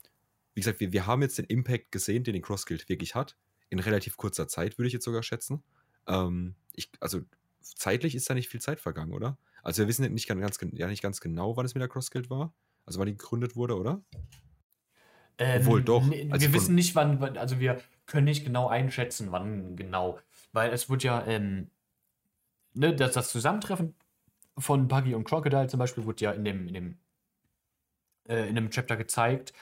[0.54, 3.38] wie gesagt, wir, wir haben jetzt den Impact gesehen, den die Cross Guild wirklich hat.
[3.70, 5.64] In relativ kurzer Zeit, würde ich jetzt sogar schätzen.
[6.08, 7.22] Ähm, ich, also
[7.62, 9.38] zeitlich ist da nicht viel Zeit vergangen, oder?
[9.64, 12.30] Also wir wissen nicht ganz, ja, nicht ganz genau, wann es mit der Cross Guild
[12.30, 12.54] war.
[12.86, 14.02] Also wann die gegründet wurde, oder?
[15.38, 16.12] Ähm, Obwohl, doch.
[16.30, 20.20] Also wir wissen nicht, wann, wann- also wir können nicht genau einschätzen, wann genau.
[20.52, 21.70] Weil es wird ja, ähm,
[22.74, 23.96] ne, das, das Zusammentreffen
[24.58, 26.98] von Buggy und Crocodile zum Beispiel wurde ja in dem, in dem,
[28.28, 29.54] äh, in dem Chapter gezeigt.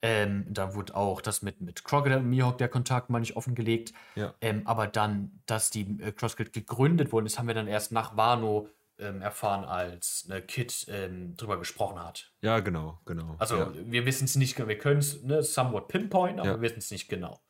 [0.00, 3.92] Ähm, da wurde auch das mit, mit Crocodile und Mihawk, der Kontakt, mal nicht offengelegt.
[4.14, 4.32] Ja.
[4.40, 7.90] Ähm, aber dann, dass die äh, Cross Guild gegründet worden ist, haben wir dann erst
[7.90, 8.68] nach Wano
[9.00, 12.32] ähm, erfahren, als ne, Kid ähm, drüber gesprochen hat.
[12.42, 13.36] Ja, genau, genau.
[13.38, 13.72] Also ja.
[13.74, 16.54] wir wissen es nicht, wir können es ne, somewhat pinpointen, aber Ja.
[16.56, 17.40] wir wissen es nicht genau.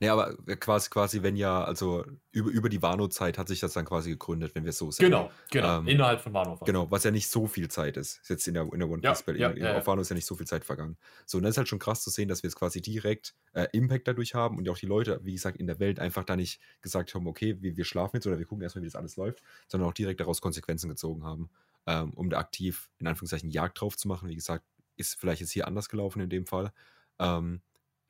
[0.00, 3.84] Nee, aber quasi, quasi, wenn ja, also über, über die Wano-Zeit hat sich das dann
[3.84, 5.10] quasi gegründet, wenn wir es so sagen.
[5.10, 5.78] Genau, genau.
[5.80, 6.56] Ähm, Innerhalb von Wano.
[6.64, 8.20] Genau, was ja nicht so viel Zeit ist.
[8.20, 9.38] Ist Jetzt in der, in der One Ja, Piece Welt.
[9.40, 9.78] ja, in, ja, ja.
[9.78, 10.96] auf Wano ist ja nicht so viel Zeit vergangen.
[11.26, 13.66] So, und das ist halt schon krass zu sehen, dass wir jetzt quasi direkt äh,
[13.72, 16.60] Impact dadurch haben und auch die Leute, wie gesagt, in der Welt einfach da nicht
[16.80, 19.42] gesagt haben, okay, wir, wir schlafen jetzt oder wir gucken erstmal, wie das alles läuft,
[19.66, 21.50] sondern auch direkt daraus Konsequenzen gezogen haben,
[21.86, 24.28] ähm, um da aktiv, in Anführungszeichen, Jagd drauf zu machen.
[24.28, 24.64] Wie gesagt,
[24.96, 26.72] ist vielleicht jetzt hier anders gelaufen in dem Fall.
[27.18, 27.62] Ähm,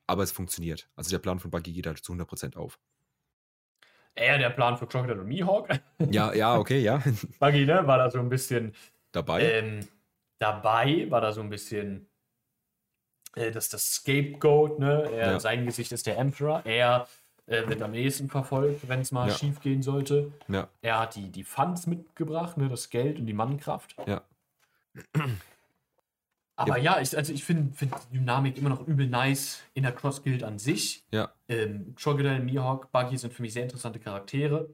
[0.09, 0.89] aber es funktioniert.
[0.95, 2.79] Also der Plan von Buggy geht halt zu 100% auf.
[4.15, 5.69] Eher der Plan für Crocodile und Mihawk.
[6.11, 7.01] Ja, ja, okay, ja.
[7.39, 8.73] Buggy, ne, war da so ein bisschen
[9.11, 9.41] Dabei.
[9.43, 9.87] ähm,
[10.39, 12.07] dabei, war da so ein bisschen
[13.35, 15.03] äh, das ist das Scapegoat, ne?
[15.11, 15.39] Er, Ja.
[15.39, 16.61] Sein Gesicht ist der Emperor.
[16.65, 17.07] Er
[17.45, 19.35] äh, wird am ehesten verfolgt, wenn es mal Ja.
[19.35, 20.31] schief gehen sollte.
[20.47, 22.67] Ja, Er hat die, die Funds mitgebracht, ne?
[22.69, 23.95] das Geld und die Mannkraft.
[24.07, 24.21] ja.
[26.59, 29.91] Aber ja, ich, also ich finde find die Dynamik immer noch übel nice in der
[29.93, 31.03] Cross Guild an sich.
[31.11, 34.69] Ja, Ähm, Crocodile, Mihawk, Buggy sind für mich sehr interessante Charaktere.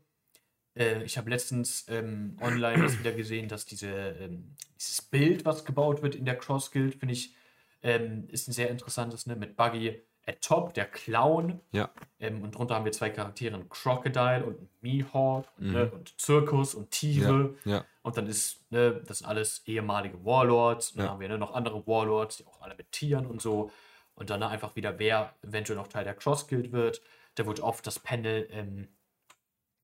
[0.78, 5.64] Äh, ich habe letztens ähm, online das wieder gesehen, dass diese, ähm, dieses Bild, was
[5.64, 7.34] gebaut wird in der Cross Guild, finde ich,
[7.82, 9.36] ähm, ist ein sehr interessantes, ne?
[9.36, 11.60] Mit Buggy at top, der Clown.
[11.72, 15.74] ja, Ähm, und drunter haben wir zwei Charaktere, einen Crocodile und einen Mihawk und, Mhm.
[15.74, 17.54] ne, und Zirkus und Tiere.
[17.64, 20.92] ja, ja, Und dann ist, ne, das sind alles ehemalige Warlords.
[20.92, 21.12] Und dann Ja.
[21.14, 23.72] haben wir ne, noch andere Warlords, die auch alle mit Tieren und so.
[24.14, 27.02] Und dann einfach wieder, wer eventuell noch Teil der Cross Guild wird.
[27.34, 28.88] Da wird oft das Panel, ähm,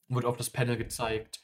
[0.07, 1.43] wird oft das Panel gezeigt,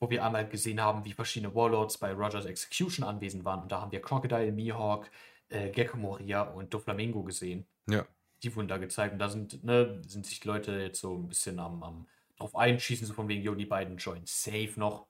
[0.00, 3.62] wo wir einmal gesehen haben, wie verschiedene Warlords bei Rogers Execution anwesend waren.
[3.62, 5.08] Und da haben wir Crocodile, Mihawk,
[5.50, 7.64] äh, Gecko Moria und Doflamingo gesehen.
[7.88, 8.04] ja,
[8.42, 9.12] Die wurden da gezeigt.
[9.12, 13.06] Und da sind, ne, sind sich Leute jetzt so ein bisschen am, am drauf einschießen,
[13.06, 15.06] so von wegen, jo, die beiden join safe noch.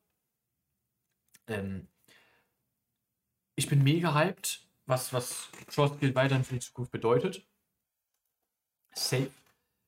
[1.48, 1.88] Ähm,
[3.54, 5.50] ich bin mega hyped, was, was
[5.98, 7.46] Guild weiterhin für die Zukunft bedeutet.
[8.94, 9.30] Safe.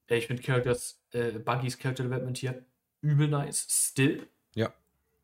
[0.08, 2.64] Äh, ich finde Characters, äh, Buggys Character Development hier
[3.00, 3.66] übel nice.
[3.68, 4.28] Still.
[4.54, 4.72] Ja.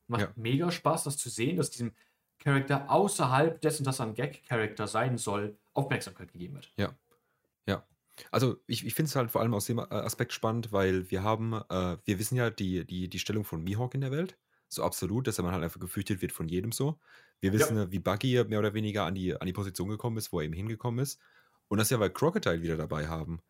[0.06, 0.32] Macht Ja.
[0.36, 1.92] mega Spaß, das zu sehen, dass diesem
[2.38, 6.72] Charakter außerhalb dessen, dass er ein Gag-Charakter sein soll, Aufmerksamkeit gegeben wird.
[6.76, 6.94] ja.
[8.30, 11.52] Also ich, ich finde es halt vor allem aus dem Aspekt spannend, weil wir haben,
[11.52, 14.36] äh, wir wissen ja die, die, die Stellung von Mihawk in der Welt.
[14.74, 16.98] So absolut, dass er man halt einfach gefürchtet wird von jedem so.
[17.40, 17.90] Wir wissen, ja.
[17.90, 20.54] wie Buggy mehr oder weniger an die, an die Position gekommen ist, wo er eben
[20.54, 21.20] hingekommen ist.
[21.68, 23.40] Und das ja, weil Crocodile wieder dabei haben,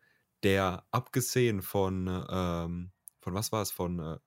[0.43, 4.17] der abgesehen von, ähm, von was war es, von, äh,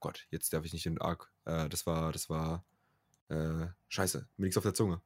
[0.00, 2.64] Gott, jetzt darf ich nicht den Arc, äh, das war, das war,
[3.28, 5.00] äh, scheiße, mir liegt's auf der Zunge.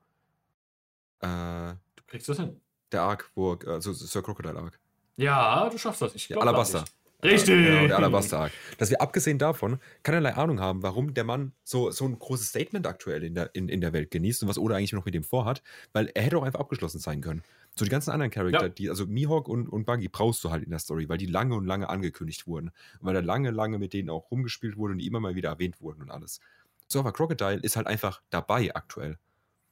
[1.20, 2.61] Äh, Du kriegst das hin.
[2.93, 4.79] der Arc, wo, also Sir Crocodile Arc.
[5.16, 6.14] Ja, du schaffst das.
[6.14, 6.83] Ich glaub Alabaster.
[6.83, 6.93] dich.
[7.25, 7.66] Richtig.
[7.66, 8.53] Genau, der Alabaster Arc.
[8.79, 12.87] Dass wir abgesehen davon keinerlei Ahnung haben, warum der Mann so, so ein großes Statement
[12.87, 15.25] aktuell in der, in, in der Welt genießt und was Oda eigentlich noch mit dem
[15.25, 15.62] vorhat,
[15.93, 17.43] weil er hätte auch einfach abgeschlossen sein können.
[17.77, 18.68] So die ganzen anderen Charakter, Ja.
[18.68, 21.55] die, also Mihawk und, und Buggy brauchst du halt in der Story, weil die lange
[21.57, 22.68] und lange angekündigt wurden.
[23.01, 25.49] Und weil da lange, lange mit denen auch rumgespielt wurde und die immer mal wieder
[25.49, 26.41] erwähnt wurden und alles.
[26.87, 29.18] So, aber Crocodile ist halt einfach dabei aktuell.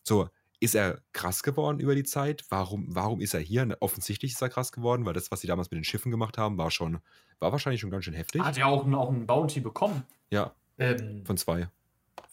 [0.03, 0.29] So,
[0.63, 2.45] ist er krass geworden über die Zeit?
[2.49, 3.77] Warum, warum ist er hier?
[3.81, 6.57] Offensichtlich ist er krass geworden, weil das, was sie damals mit den Schiffen gemacht haben,
[6.59, 7.01] war schon,
[7.41, 8.43] war wahrscheinlich schon ganz schön heftig.
[8.43, 10.05] Hat ja auch, ein- auch einen Bounty bekommen.
[10.31, 11.69] Ja, Ähm, von zwei.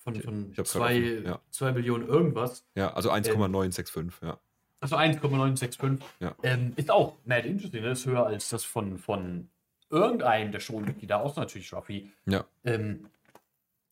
[0.04, 1.40] von von zwei, ja.
[1.52, 2.64] zwei Billionen irgendwas.
[2.76, 4.40] Ja, also 1,965, ja.
[4.82, 6.00] Also 1,965.
[6.20, 6.36] Ja.
[6.44, 7.82] Ähm, ist auch mad interesting.
[7.84, 7.92] ne?
[7.92, 9.50] Ist höher als das von, von
[9.90, 12.12] irgendeinem der Showmitglieder, außer natürlich Ruffy.
[12.26, 13.10] Ja, Ähm,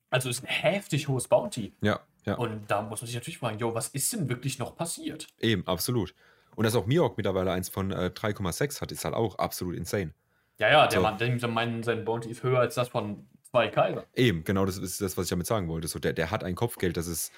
[0.09, 1.73] also ist ein heftig hohes Bounty.
[1.81, 2.35] ja, ja.
[2.35, 5.27] Und da muss man sich natürlich fragen, yo, was ist denn wirklich noch passiert?
[5.39, 6.13] Eben, absolut.
[6.55, 10.13] Und dass auch Mihawk mittlerweile eins von äh, 3,6 hat, ist halt auch absolut insane.
[10.59, 11.03] Ja, ja, der So.
[11.03, 14.05] Mann, der meinen, sein Bounty ist höher als das von zwei Kaiser.
[14.13, 15.87] Eben, genau das ist das, was ich damit sagen wollte.
[15.87, 17.31] So, der, der hat ein Kopfgeld, das ist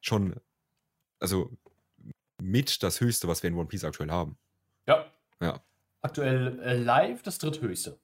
[0.00, 0.34] schon,
[1.20, 1.50] also
[2.42, 4.36] mit das Höchste, was wir in One Piece aktuell haben.
[4.86, 5.06] Ja.
[5.40, 5.60] Ja.
[6.02, 7.98] Aktuell äh, live das dritthöchste.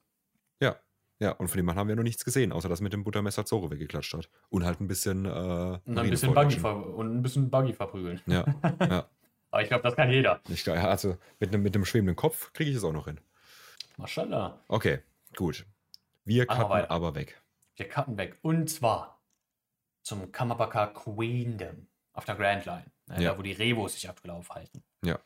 [0.60, 0.76] Ja,
[1.24, 1.32] ja.
[1.32, 3.70] Und von dem Mann haben wir noch nichts gesehen, außer dass mit dem Buttermesser Zoro
[3.70, 4.28] weggeklatscht hat.
[4.50, 5.28] Und halt ein bisschen, äh,
[5.84, 8.20] Und ein bisschen Buggy, und ein bisschen Buggy verprügeln.
[8.26, 8.44] Ja,
[8.80, 9.08] ja.
[9.50, 10.40] Aber ich glaube, das kann jeder.
[10.48, 13.20] Ich, ja, also mit einem, mit schwebenden Kopf kriege ich es auch noch hin.
[13.96, 14.58] Mashallah.
[14.68, 14.98] Okay,
[15.36, 15.64] gut.
[16.24, 16.90] Wir cutten weiter.
[16.90, 17.40] aber weg.
[17.76, 18.38] Wir cutten weg.
[18.42, 19.20] Und zwar
[20.02, 22.86] zum Kamabaka Queendom auf der Grand Line.
[23.06, 23.32] Ne, Ja.
[23.32, 24.82] Da, wo die Revos sich aktuell aufhalten.
[25.04, 25.18] Ja.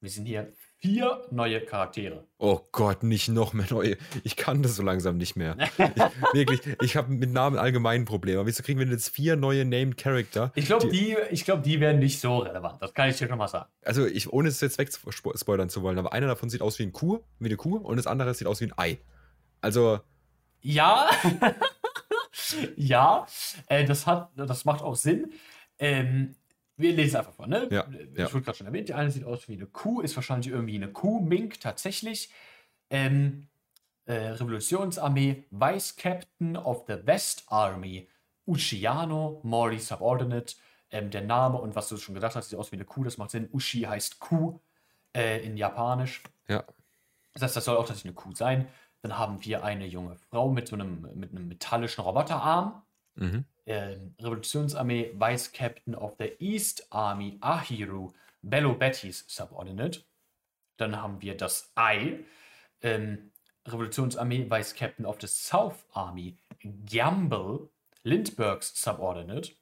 [0.00, 2.26] Wir sind hier vier neue Charaktere.
[2.38, 3.96] Oh Gott, nicht noch mehr neue.
[4.24, 5.56] Ich kann das so langsam nicht mehr.
[5.78, 8.40] Ich, wirklich, ich habe mit Namen allgemein Probleme.
[8.40, 10.52] Aber wieso kriegen wir denn jetzt vier neue Named Character?
[10.54, 12.80] Ich glaube, die, ich glaub, die werden nicht so relevant.
[12.82, 13.70] Das kann ich dir schon mal sagen.
[13.84, 16.92] Also, ich, ohne es jetzt wegspoilern zu wollen, aber einer davon sieht aus wie ein
[16.92, 18.98] Kuh, wie eine Kuh, und das andere sieht aus wie ein Ei.
[19.60, 20.00] Also,
[20.60, 21.08] Ja,
[22.76, 23.26] ja,
[23.68, 25.32] äh, das, hat, das macht auch Sinn.
[25.78, 26.36] Ähm,
[26.76, 27.68] wir lesen einfach vor, ne?
[27.70, 27.86] Ja,
[28.26, 30.76] Ich wurde gerade schon erwähnt, die eine sieht aus wie eine Kuh, ist wahrscheinlich irgendwie
[30.76, 32.30] eine Kuh, Mink tatsächlich.
[32.90, 33.48] Ähm,
[34.04, 38.08] äh, Revolutionsarmee, Vice Captain of the West Army,
[38.46, 40.54] Ushiano, Mori Subordinate.
[40.90, 43.18] Ähm, der Name und was du schon gesagt hast, sieht aus wie eine Kuh, das
[43.18, 43.48] macht Sinn.
[43.52, 44.60] Ushi heißt Kuh
[45.16, 46.22] äh, in Japanisch.
[46.46, 46.62] ja,
[47.34, 48.68] Das heißt, das soll auch tatsächlich eine Kuh sein.
[49.02, 52.82] Dann haben wir eine junge Frau mit so einem, mit einem metallischen Roboterarm.
[53.16, 53.44] mhm.
[53.66, 58.12] Ähm, Revolutionsarmee Vice Captain of the East Army Ahiru
[58.42, 60.04] Bello Bettys Subordinate.
[60.76, 62.20] Dann haben wir das Ei.
[62.80, 63.32] Ähm,
[63.66, 67.68] Revolutionsarmee Vice Captain of the South Army Gamble
[68.04, 69.52] Lindberghs Subordinate.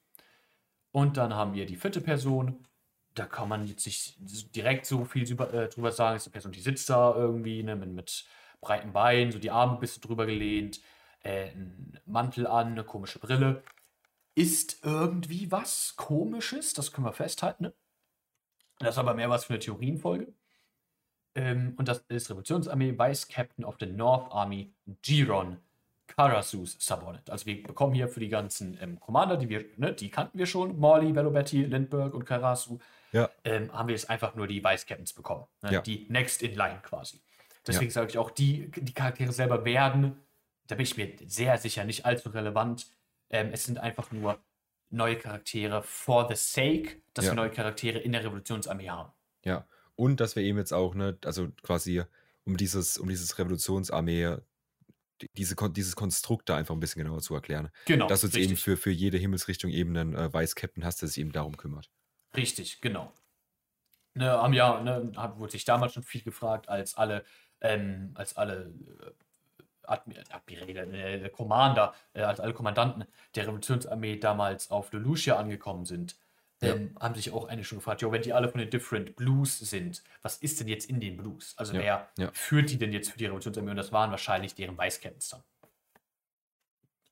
[0.93, 2.67] Und dann haben wir die vierte Person,
[3.15, 4.17] da kann man jetzt nicht
[4.55, 6.17] direkt so viel drüber, äh, drüber sagen.
[6.17, 8.27] Ist eine Person, die sitzt da irgendwie ne, mit, mit
[8.61, 10.81] breiten Beinen, so die Arme ein bisschen drüber gelehnt,
[11.23, 13.63] äh, einen Mantel an, eine komische Brille.
[14.35, 17.65] Ist irgendwie was Komisches, das können wir festhalten.
[17.65, 17.75] Ne?
[18.79, 20.33] Das ist aber mehr was für eine Theorienfolge.
[21.37, 24.73] Ähm, und das ist Revolutionsarmee Vice Captain of the North Army
[25.03, 25.59] Giron
[26.07, 27.31] Karasus Subordinate.
[27.33, 30.47] Also wir bekommen hier für die ganzen ähm, Commander, die wir, ne, die kannten wir
[30.47, 32.79] schon, Morley, Velobetti, Lindbergh und Karasu,
[33.13, 33.31] Ja.
[33.45, 35.47] ähm, haben wir jetzt einfach nur die Vice Captains bekommen.
[35.63, 35.73] Ne?
[35.73, 35.81] Ja.
[35.81, 37.21] Die Next in Line quasi.
[37.67, 40.21] Deswegen sage ich auch, die, die Charaktere selber werden,
[40.67, 42.87] da bin ich mir sehr sicher, nicht allzu relevant.
[43.35, 44.39] Ähm, es sind einfach nur
[44.91, 47.33] neue Charaktere for the sake, dass Ja.
[47.33, 49.13] wir neue Charaktere in der Revolutionsarmee haben.
[49.45, 49.67] Ja.
[49.97, 52.05] Und dass wir eben jetzt auch, ne, also quasi
[52.45, 54.37] um dieses, um dieses Revolutionsarmee,
[55.21, 57.71] die- diese, dieses Konstrukt da einfach ein bisschen genauer zu erklären.
[57.87, 58.07] Genau.
[58.07, 61.19] dass du jetzt eben für, für jede Himmelsrichtung eben einen äh, Vice-Captain hast, der sich
[61.19, 61.91] eben darum kümmert.
[62.37, 63.13] Richtig, genau.
[64.15, 67.25] Ne, haben ja, ne, hat, wurde sich damals schon viel gefragt, als alle,
[67.61, 69.11] ähm, als alle äh,
[69.89, 73.05] Admi Admiräle, äh, Commander, äh, als alle Kommandanten
[73.35, 76.17] der Revolutionsarmee damals auf Lelouchia angekommen sind,
[76.63, 79.59] ähm, haben sich auch einige schon gefragt, jo, wenn die alle von den Different Blues
[79.59, 81.55] sind, was ist denn jetzt in den Blues?
[81.57, 83.71] Also Ja, wer führt die denn jetzt für die Revolutionsarmee?
[83.71, 85.43] Und das waren wahrscheinlich deren Vice-Captains dann.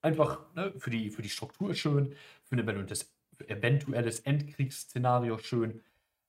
[0.01, 3.13] Einfach ne, für, die, für die Struktur schön, für ein eventuelles,
[3.47, 5.83] eventuelles Endkriegsszenario schön.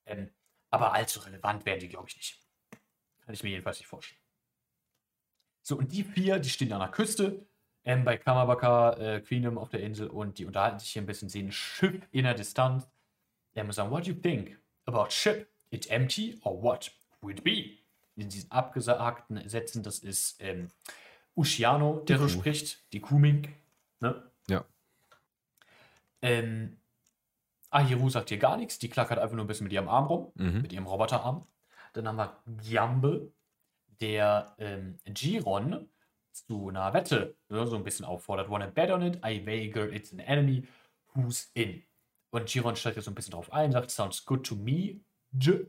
[0.06, 0.30] Ähm,
[0.70, 2.40] aber allzu relevant werden die, glaube ich, nicht.
[3.24, 4.20] Kann ich mir jedenfalls nicht vorstellen.
[5.64, 7.44] So, und die vier, die stehen an der Küste,
[7.84, 11.28] ähm, bei Kamabaka, äh, Queenum auf der Insel und die unterhalten sich hier ein bisschen,
[11.30, 12.86] sehen ein Schiff in der Distanz.
[13.54, 15.48] Er muss sagen, what do you think about ship?
[15.70, 16.92] It empty or what?
[17.26, 17.78] It be?
[18.16, 20.68] In diesen abgesagten Sätzen, das ist ähm,
[21.34, 23.48] Ushiano, der so spricht, die Kuming.
[24.00, 24.22] Ne?
[24.48, 24.64] Ja.
[26.22, 26.76] Ähm,
[27.70, 30.32] Ahiru sagt hier gar nichts, die klackert einfach nur ein bisschen mit ihrem Arm rum,
[30.34, 30.60] Mhm.
[30.62, 31.46] mit ihrem Roboterarm.
[31.94, 33.32] Dann haben wir Gyambe,
[34.00, 35.88] der ähm, Giron
[36.32, 38.50] zu einer Wette ne, so ein bisschen auffordert.
[38.50, 39.16] Wanna bet on it?
[39.24, 40.66] I wager it's an enemy.
[41.14, 41.82] Who's in?
[42.30, 45.00] Und Giron steigt jetzt so ein bisschen drauf ein, sagt, sounds good to me.
[45.32, 45.66] J.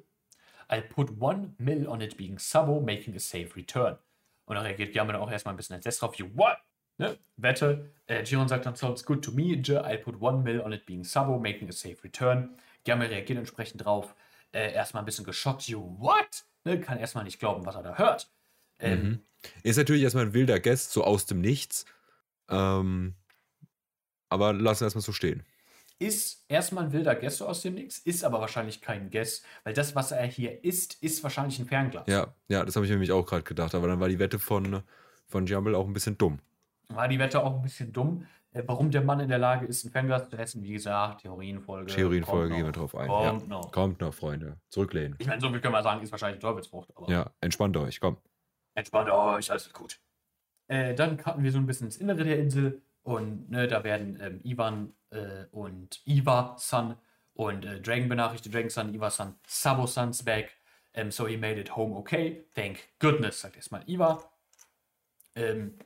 [0.67, 3.97] I'll put one mil on it being Sabo, making a safe return.
[4.45, 6.15] Und dann reagiert Gyambe dann auch erstmal ein bisschen entsetzt drauf.
[6.15, 6.57] You what?
[6.97, 7.17] Ne?
[7.37, 7.91] Wette.
[8.07, 9.55] Äh, Giron sagt dann, sounds good to me.
[9.55, 9.85] J.
[9.85, 12.57] I'll put one mil on it being Sabo, making a safe return.
[12.83, 14.15] Gyambe reagiert entsprechend drauf.
[14.51, 15.67] Äh, erstmal ein bisschen geschockt.
[15.67, 16.45] You what?
[16.65, 16.79] Ne?
[16.81, 18.29] Kann erstmal nicht glauben, was er da hört.
[18.79, 19.19] Ähm, Mhm.
[19.63, 21.85] Ist natürlich erstmal ein wilder Guest, so aus dem Nichts.
[22.49, 23.13] Ähm,
[24.29, 25.43] aber lassen wir erstmal so stehen.
[25.97, 29.73] Ist erstmal ein wilder Guess so aus dem Nix, ist aber wahrscheinlich kein Guess, weil
[29.73, 32.05] das, was er hier isst, ist wahrscheinlich ein Fernglas.
[32.07, 33.73] Ja, ja, das habe ich mir nämlich auch gerade gedacht.
[33.75, 34.83] Aber dann war die Wette von,
[35.27, 36.39] von Jumble auch ein bisschen dumm.
[36.89, 38.27] War die Wette auch ein bisschen dumm.
[38.55, 41.93] Äh, warum der Mann in der Lage ist, ein Fernglas zu essen, wie gesagt, Theorienfolge.
[41.93, 43.07] Theorienfolge gehen wir drauf ein.
[43.07, 43.47] Kommt ja.
[43.47, 43.71] noch.
[43.71, 44.57] Kommt noch, Freunde.
[44.69, 45.15] Zurücklehnen.
[45.19, 47.99] Ich meine, so viel können wir sagen, ist wahrscheinlich eine Teufelsfrucht, aber Ja, entspannt euch,
[47.99, 48.17] komm.
[48.73, 49.99] entspannt euch, alles wird gut.
[50.67, 54.17] Äh, dann kamen wir so ein bisschen ins Innere der Insel und ne, da werden
[54.21, 56.95] ähm, Ivan äh, und Iva-san
[57.33, 60.55] und äh, Dragon benachrichtigt, Dragon-san, Iva-san, Sabo-san's back.
[60.93, 62.45] Ähm, so he made it home okay.
[62.55, 64.23] Thank goodness, sagt erstmal Iva.
[65.35, 65.77] Ähm,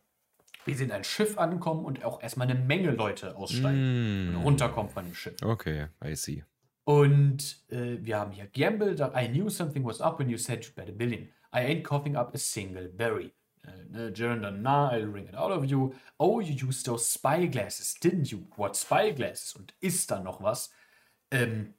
[0.70, 4.36] wir sind ein Schiff angekommen und auch erstmal eine Menge Leute aussteigen Mm.
[4.38, 5.42] und runterkommen von dem Schiff.
[5.42, 6.44] Okay, I see.
[6.84, 10.64] Und äh, wir haben hier Gamble, da I knew something was up when you said
[10.64, 11.24] you bet a billion.
[11.52, 13.32] I ain't coughing up a single berry.
[13.64, 15.94] Äh, ne, dann, nah, I'll ring it out of you.
[16.18, 18.46] Oh, you used those spy glasses, didn't you?
[18.56, 19.56] What spy glasses?
[19.56, 20.72] Und ist da noch was?
[21.32, 21.74] Ähm,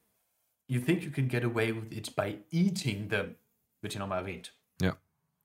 [0.66, 3.36] you think you can get away with it by eating them?
[3.82, 4.52] Wird hier nochmal erwähnt.
[4.80, 4.96] Ja.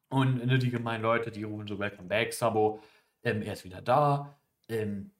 [0.10, 2.82] Und ne, die gemeinen Leute, die rufen so Welcome back, Sabo.
[3.26, 4.38] Ähm, er ist wieder da.
[4.70, 5.12] Ähm,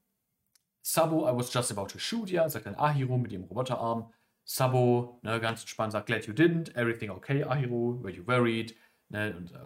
[0.82, 4.14] Sabo, I was just about to shoot ya, sagt dann Ahiro mit ihrem Roboterarm.
[4.44, 8.78] Sabo, ne, ganz entspannt, sagt, glad you didn't, everything okay, Ahiro, were you worried?
[9.10, 9.66] Ne, und äh,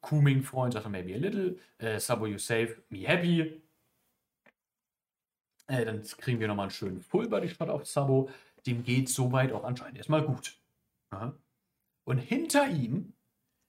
[0.00, 1.58] Kuming-Freund sagt dann, maybe a little.
[1.78, 3.62] Äh, Sabo, you safe, me happy.
[5.68, 8.28] Äh, dann kriegen wir nochmal einen schönen Full-Body-Shot auf Sabo.
[8.66, 10.58] Dem geht soweit auch anscheinend erstmal gut.
[11.10, 11.36] Aha.
[12.04, 13.12] Und hinter ihm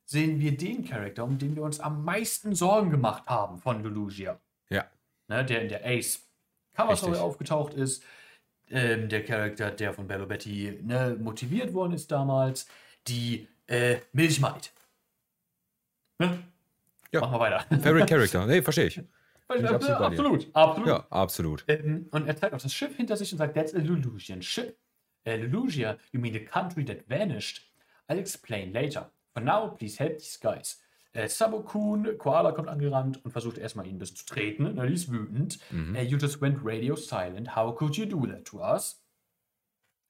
[0.07, 4.39] sehen wir den Charakter, um den wir uns am meisten Sorgen gemacht haben von Lulugia.
[4.69, 4.85] Ja.
[5.27, 6.25] Ne, der in der Ace
[6.73, 8.03] Cover Story aufgetaucht ist.
[8.69, 12.67] Ähm, der Charakter, der von Bello Betty ne, motiviert worden ist damals.
[13.07, 14.71] Die äh, Milchmaid.
[16.19, 16.39] Ne?
[17.11, 17.21] Ja.
[17.21, 17.65] Machen wir weiter.
[17.81, 18.45] Favorite Character.
[18.45, 18.97] Nee, verstehe ich.
[18.97, 19.03] Äh,
[19.49, 20.87] absolut absolut, absolut.
[20.87, 21.65] Ja, absolut.
[21.67, 24.77] Ähm, und er zeigt auch das Schiff hinter sich und sagt, that's a Lulusian ship.
[25.25, 27.61] Uh, Lulusia, you mean the country that vanished?
[28.09, 29.11] I'll explain later.
[29.38, 30.81] For now, please help these guys.
[31.13, 34.73] Äh, Sabo-kun, Koala kommt angerannt und versucht erstmal ihn bisschen zu treten.
[34.73, 34.88] Ne?
[34.88, 35.59] Die ist wütend.
[35.95, 37.55] Äh, you just went radio silent.
[37.55, 38.99] How could you do that to us?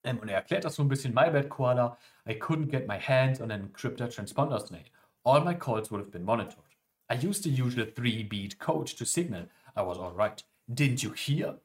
[0.05, 1.13] Ähm, und er erklärt das so ein bisschen.
[1.13, 1.97] My bad, Koala.
[2.25, 4.93] I couldn't get my hands on an encrypted transponder snake.
[5.25, 6.63] All my calls would have been monitored.
[7.11, 10.41] I used the usual three-beat code to signal I was alright.
[10.73, 11.55] Didn't you hear?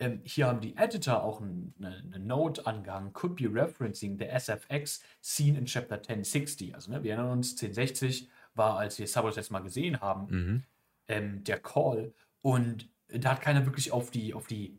[0.00, 3.12] Ähm, hier haben die Editor auch ein, eine, eine Note angehangen.
[3.12, 6.74] Could be referencing the SFX scene in Chapter 1060.
[6.74, 10.26] Also, ne, wir erinnern uns, 1060 war, als wir Sabo das letzte Mal gesehen haben,
[10.30, 10.62] Mhm.
[11.08, 12.12] ähm, der Call.
[12.42, 14.78] Und da hat keiner wirklich auf die, auf die,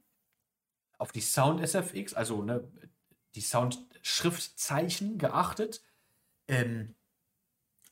[0.98, 2.64] auf die Sound SFX, also ne,
[3.36, 5.82] die Sound-Schriftzeichen geachtet.
[6.48, 6.96] Ähm,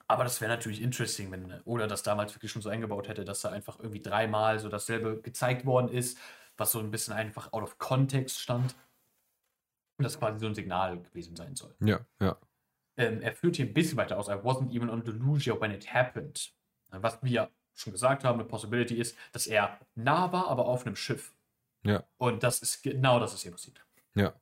[0.07, 3.41] aber das wäre natürlich interesting, wenn oder das damals wirklich schon so eingebaut hätte, dass
[3.41, 6.17] da einfach irgendwie dreimal so dasselbe gezeigt worden ist,
[6.57, 8.75] was so ein bisschen einfach out of context stand.
[9.97, 11.75] Und das quasi so ein Signal gewesen sein soll.
[11.79, 12.37] Ja, ja.
[12.97, 14.27] Ähm, er führt hier ein bisschen weiter aus.
[14.27, 16.51] I wasn't even on Delusia when it happened.
[16.89, 20.95] Was wir schon gesagt haben, eine Possibility ist, dass er nah war, aber auf einem
[20.95, 21.33] Schiff.
[21.83, 22.03] Ja.
[22.17, 23.83] Und das ist genau das, was hier passiert.
[24.15, 24.33] Ja.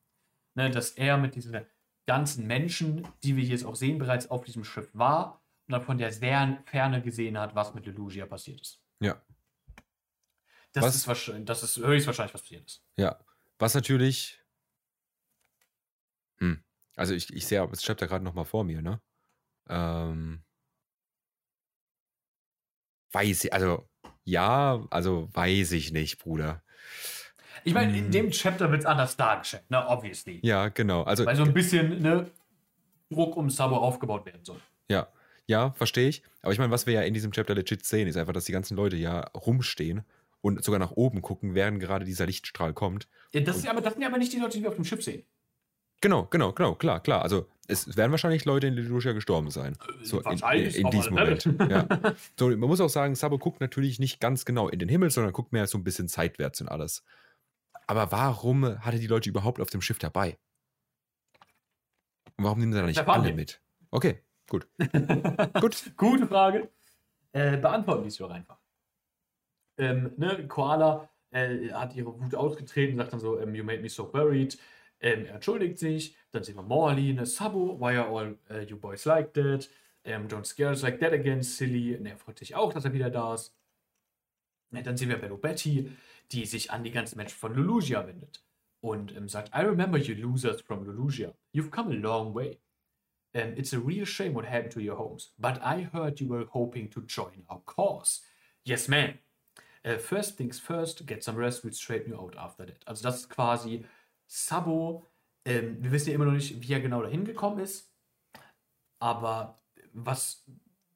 [0.55, 1.65] Ne, dass er mit diesen
[2.05, 5.81] ganzen Menschen, die wir hier jetzt auch sehen, bereits auf diesem Schiff war und dann
[5.81, 8.81] von der sehr Ferne gesehen hat, was mit Delusia passiert ist.
[9.01, 9.21] Ja.
[10.75, 12.83] Das Was- ist wahrscheinlich, das ist höchstwahrscheinlich, was passiert ist.
[12.97, 13.17] Ja.
[13.59, 14.41] Was natürlich.
[16.39, 16.61] Hm.
[16.97, 19.01] Also ich, ich sehe das Chapter gerade nochmal vor mir, ne?
[19.69, 20.43] Ähm.
[23.13, 23.87] Weiß ich, also
[24.25, 26.61] ja, also weiß ich nicht, Bruder.
[27.63, 28.11] Ich meine, in Hm.
[28.11, 30.39] dem Chapter wird es anders dargestellt, ne, obviously.
[30.43, 31.03] Ja, genau.
[31.03, 32.29] Also Weil so ein bisschen ne,
[33.09, 34.59] Druck um Sabo aufgebaut werden soll.
[34.89, 35.07] Ja,
[35.47, 36.21] ja, verstehe ich.
[36.41, 38.51] Aber ich meine, was wir ja in diesem Chapter legit sehen, ist einfach, dass die
[38.51, 40.03] ganzen Leute ja rumstehen
[40.45, 43.07] und sogar nach oben gucken, während gerade dieser Lichtstrahl kommt.
[43.33, 44.85] Ja, das, ist aber, das sind ja aber nicht die Leute, die wir auf dem
[44.85, 45.23] Schiff sehen.
[46.01, 47.23] Genau, genau, genau, klar, klar.
[47.23, 49.75] Also es werden wahrscheinlich Leute in Lelucia gestorben sein.
[50.03, 51.49] So in, in, in diesem Moment.
[51.67, 51.87] Ja.
[52.39, 55.33] So, man muss auch sagen, Sabo guckt natürlich nicht ganz genau in den Himmel, sondern
[55.33, 57.03] guckt mehr so ein bisschen seitwärts und alles.
[57.87, 60.37] Aber warum hat er die Leute überhaupt auf dem Schiff dabei?
[62.37, 63.33] Und warum nehmen sie da nicht Da alle wir.
[63.33, 63.61] mit?
[63.89, 64.67] Okay, gut.
[65.59, 65.91] gut.
[65.97, 66.69] Gute Frage.
[67.31, 68.59] Äh, beantworten die es doch einfach.
[69.77, 73.89] Ähm, ne, Koala äh, hat ihre Wut ausgetreten, sagt dann so, ähm, you made me
[73.89, 74.57] so worried.
[75.01, 76.15] Ähm, er entschuldigt sich.
[76.31, 79.69] Dann sehen wir Morley, ne, Sabo, why are all uh, you boys like that?
[80.03, 81.95] Ähm, don't scare us like that again, silly.
[81.95, 83.53] Und er freut sich auch, dass er wieder da ist.
[84.71, 85.91] Ja, dann sehen wir Bello Betty,
[86.31, 88.43] die sich an die ganzen Menschen von Lulusia wendet.
[88.81, 91.33] Und ähm, sagt, I remember you losers from Lulusia.
[91.53, 92.59] You've come a long way.
[93.33, 96.45] Um, it's a real shame what happened to your homes, but I heard you were
[96.45, 98.21] hoping to join our cause.
[98.63, 99.19] Yes, ma'am.
[99.85, 102.79] Uh, first things first, get some rest, we'll straighten you out after that.
[102.87, 103.85] Also das ist quasi
[104.25, 105.05] Sabo.
[105.45, 107.93] Ähm, wir wissen ja immer noch nicht, wie er genau dahin gekommen ist,
[108.99, 109.55] aber
[109.93, 110.43] was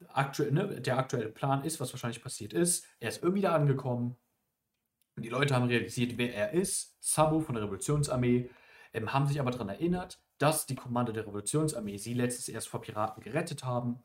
[0.08, 4.16] aktuell, ne, der aktuelle Plan ist, was wahrscheinlich passiert ist, er ist irgendwie da angekommen.
[5.16, 6.96] Die Leute haben realisiert, wer er ist.
[7.00, 8.50] Sabo von der Revolutionsarmee
[8.92, 12.80] ähm, haben sich aber daran erinnert, dass die Kommando der Revolutionsarmee sie letztes erst vor
[12.80, 14.02] Piraten gerettet haben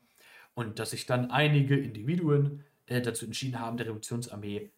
[0.54, 4.70] und dass sich dann einige Individuen äh, dazu entschieden haben, der Revolutionsarmee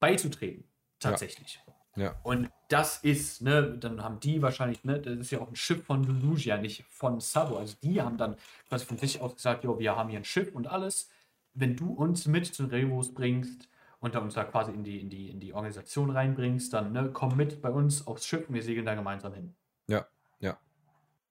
[0.00, 0.64] beizutreten.
[1.00, 1.60] Tatsächlich.
[1.96, 5.56] Ja, Und das ist, ne, dann haben die wahrscheinlich, ne, das ist ja auch ein
[5.56, 7.56] Schiff von Lulusia, nicht von Sabo.
[7.56, 8.36] Also die haben dann
[8.68, 11.08] quasi von sich aus gesagt, jo, wir haben hier ein Schiff und alles.
[11.52, 13.68] Wenn du uns mit zu den Revos bringst
[14.00, 17.10] und da uns da quasi in die, in die, in die Organisation reinbringst, dann ne,
[17.12, 19.54] komm mit bei uns aufs Schiff und wir segeln da gemeinsam hin.
[19.86, 20.04] ja,
[20.40, 20.58] ja.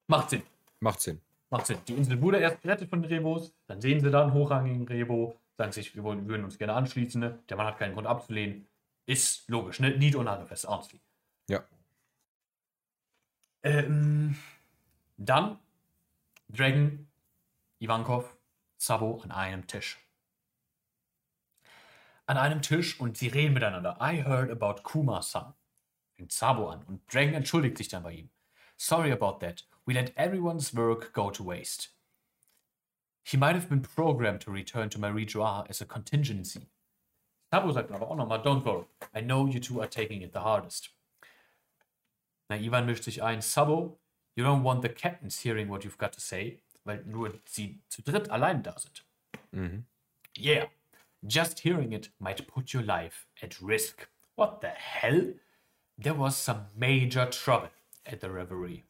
[0.06, 0.42] Macht Sinn.
[0.80, 1.20] Macht Sinn.
[1.50, 1.78] Macht Sinn.
[1.88, 5.36] Die Insel wurde erst gerettet von den Revos, dann sehen sie da einen hochrangigen Revo,
[5.56, 7.38] sagen sich, wir wollen, würden uns gerne anschließen, ne?
[7.48, 8.66] der Mann hat keinen Grund abzulehnen.
[9.06, 9.96] Ist logisch, ne?
[9.96, 11.00] Need or fest, honestly.
[11.48, 11.62] Ja.
[13.62, 14.38] Ähm,
[15.16, 15.58] dann
[16.48, 17.06] Dragon,
[17.80, 18.36] Ivankov,
[18.78, 19.98] Sabo an einem Tisch.
[22.26, 23.98] An einem Tisch und sie reden miteinander.
[24.00, 25.52] I heard about Kuma-san.
[26.14, 28.30] Fängt Sabo an und Dragon entschuldigt sich dann bei ihm.
[28.76, 29.66] Sorry about that.
[29.84, 31.93] We let everyone's work go to waste.
[33.24, 36.68] He might have been programmed to return to Marie Joie as a contingency.
[37.50, 38.84] Sabo sagt aber auch nochmal, don't worry.
[39.14, 40.90] I know you two are taking it the hardest.
[42.50, 43.40] Na, Ivan mischt sich ein.
[43.40, 43.98] Sabo,
[44.36, 48.02] you don't want the captains hearing what you've got to say, weil nur sie zu
[48.02, 49.02] dritt allein da sind.
[49.52, 49.84] Mhm.
[50.36, 50.66] Yeah,
[51.26, 54.08] just hearing it might put your life at risk.
[54.36, 55.32] What the hell?
[55.96, 57.70] There was some major trouble
[58.04, 58.84] at the reverie.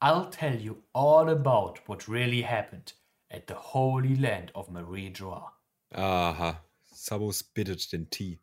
[0.00, 2.92] I'll tell you all about what really happened
[3.30, 5.50] at the holy land of Marie Joie.
[5.90, 6.64] Aha.
[6.92, 8.40] Sabo spittet den Tee.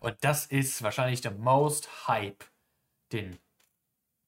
[0.00, 2.44] Und das ist wahrscheinlich der most Hype,
[3.12, 3.38] den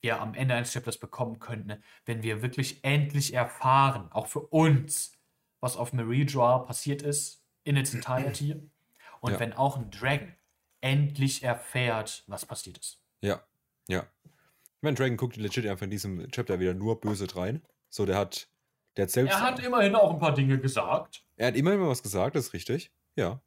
[0.00, 5.12] wir am Ende eines Chapters bekommen könnten, wenn wir wirklich endlich erfahren, auch für uns,
[5.60, 8.54] was auf Marie Joie passiert ist, in its entirety.
[9.20, 9.40] Und Ja.
[9.40, 10.34] wenn auch ein Dragon
[10.82, 13.00] endlich erfährt, was passiert ist.
[13.22, 13.42] Ja,
[13.88, 14.06] ja.
[14.82, 17.62] meine, Dragon guckt legit einfach in diesem Chapter wieder nur böse rein.
[17.88, 18.50] So, der hat,
[18.96, 19.32] der hat selbst.
[19.32, 21.24] Er hat immerhin auch ein paar Dinge gesagt.
[21.36, 22.92] Er hat immerhin was gesagt, das ist richtig.
[23.16, 23.40] Ja.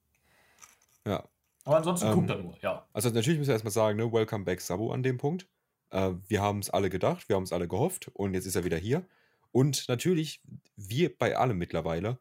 [1.05, 1.27] Ja.
[1.63, 2.87] Aber ansonsten Ähm, guckt er nur, ja.
[2.93, 5.47] Also natürlich müssen wir erstmal sagen, ne, welcome back Sabo an dem Punkt.
[5.89, 8.63] Äh, wir haben es alle gedacht, wir haben es alle gehofft und jetzt ist er
[8.63, 9.05] wieder hier.
[9.51, 10.41] Und natürlich,
[10.75, 12.19] wir bei allem mittlerweile,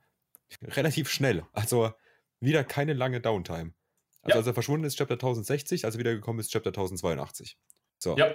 [0.63, 1.45] relativ schnell.
[1.53, 1.93] Also
[2.41, 3.73] wieder keine lange Downtime.
[4.23, 4.37] Also Ja.
[4.37, 7.57] als er verschwunden ist, Chapter 1060, als er wiedergekommen ist, Chapter 1082.
[7.99, 8.17] So.
[8.17, 8.35] Ja,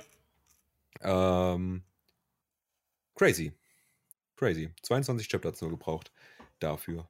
[1.01, 1.83] Ähm,
[3.15, 3.53] crazy.
[4.41, 4.71] Crazy.
[4.81, 6.11] 22 Chapter hat es nur gebraucht
[6.57, 7.07] dafür.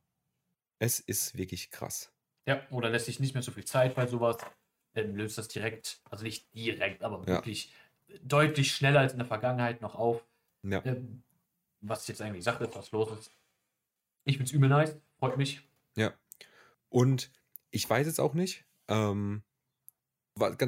[0.79, 2.11] Es ist wirklich krass.
[2.45, 2.61] ja.
[2.71, 4.35] Oder lässt sich nicht mehr so viel Zeit bei sowas.
[4.95, 7.35] Dann löst das direkt, also nicht direkt, aber Ja.
[7.35, 7.73] wirklich
[8.21, 10.25] deutlich schneller als in der Vergangenheit noch auf.
[10.63, 10.83] Ja.
[10.83, 11.23] Ähm,
[11.79, 13.31] was jetzt eigentlich Sache ist, was los ist.
[14.25, 15.61] Ich bin's übel nice, freut mich.
[15.95, 16.13] Ja.
[16.89, 17.31] Und
[17.69, 19.43] ich weiß jetzt auch nicht, ähm,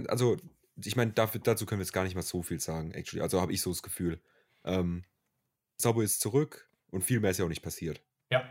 [0.08, 0.38] also
[0.82, 3.22] ich meine, dazu können wir jetzt gar nicht mal so viel sagen, actually.
[3.22, 4.22] Also habe ich so das Gefühl.
[4.64, 5.04] Ähm,
[5.78, 8.02] Sabo ist zurück und viel mehr ist ja auch nicht passiert.
[8.32, 8.44] Ja.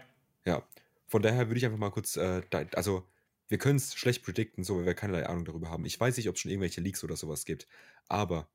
[0.45, 0.67] Ja.
[1.07, 3.09] Von daher würde ich einfach mal kurz, äh, da, also
[3.49, 5.85] wir können es schlecht predikten, so, weil wir keinerlei Ahnung darüber haben.
[5.85, 7.67] Ich weiß nicht, ob es schon irgendwelche Leaks oder sowas gibt,
[8.09, 8.49] aber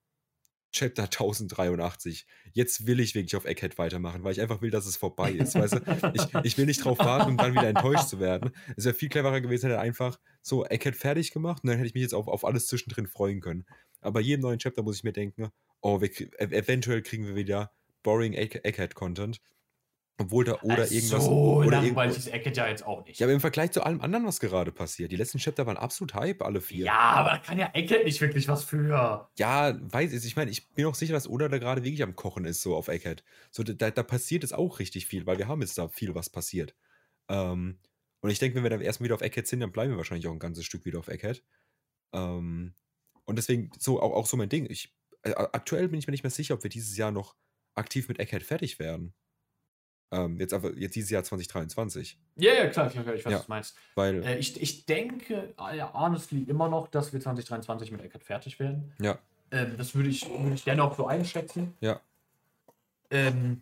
[0.72, 4.98] Chapter 1083, jetzt will ich wirklich auf Egghead weitermachen, weil ich einfach will, dass es
[4.98, 5.56] vorbei ist.
[5.56, 6.12] Weißt du?
[6.14, 8.52] ich, ich will nicht drauf warten, um dann wieder enttäuscht zu werden.
[8.76, 11.88] Es wäre viel cleverer gewesen, hätte er einfach so Egghead fertig gemacht und dann hätte
[11.88, 13.66] ich mich jetzt auf, auf alles zwischendrin freuen können.
[14.02, 15.50] Aber bei jedem neuen Chapter muss ich mir denken,
[15.82, 16.10] oh, wir,
[16.40, 17.72] eventuell kriegen wir wieder
[18.08, 19.42] boring Egg- Egghead-Content.
[20.20, 21.26] Obwohl da oder Also irgendwas.
[21.26, 23.20] So oder langweilig ist Eckett ja jetzt auch nicht.
[23.20, 25.12] ja, aber im Vergleich zu allem anderen, was gerade passiert.
[25.12, 26.86] Die letzten Chapter waren absolut Hype, alle vier.
[26.86, 29.30] Ja, aber da kann ja Eckett nicht wirklich was für.
[29.38, 30.26] Ja, weiß ich.
[30.26, 32.76] Ich meine, ich bin auch sicher, dass Oda da gerade wirklich am Kochen ist, so
[32.76, 33.24] auf Egghead.
[33.52, 36.32] So, da, da passiert jetzt auch richtig viel, weil wir haben jetzt da viel, was
[36.32, 36.74] passiert.
[37.30, 37.78] Ähm,
[38.22, 40.28] und ich denke, wenn wir dann erstmal wieder auf Egghead sind, dann bleiben wir wahrscheinlich
[40.28, 41.44] auch ein ganzes Stück wieder auf Egghead.
[42.14, 42.74] Ähm,
[43.26, 44.66] und deswegen, so auch, auch so mein Ding.
[44.68, 47.36] Ich, äh, aktuell bin ich mir nicht mehr sicher, ob wir dieses Jahr noch
[47.78, 49.14] aktiv mit Egghead fertig werden.
[50.12, 52.18] Ähm, jetzt aber, jetzt dieses Jahr 2023.
[52.38, 53.32] Ja, ja, klar, ich weiß, Ja.
[53.32, 53.78] was du meinst.
[53.96, 58.60] Weil, Äh, ich, ich denke, äh, honestly, immer noch, dass wir 2023 mit Eckert fertig
[58.60, 58.94] werden.
[59.02, 59.20] ja,
[59.52, 61.74] Ähm, das würde ich, würde ich dennoch so einschätzen.
[61.82, 62.02] ja,
[63.10, 63.62] Ähm,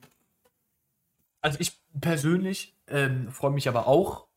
[1.41, 4.27] also ich persönlich ähm, freue mich aber auch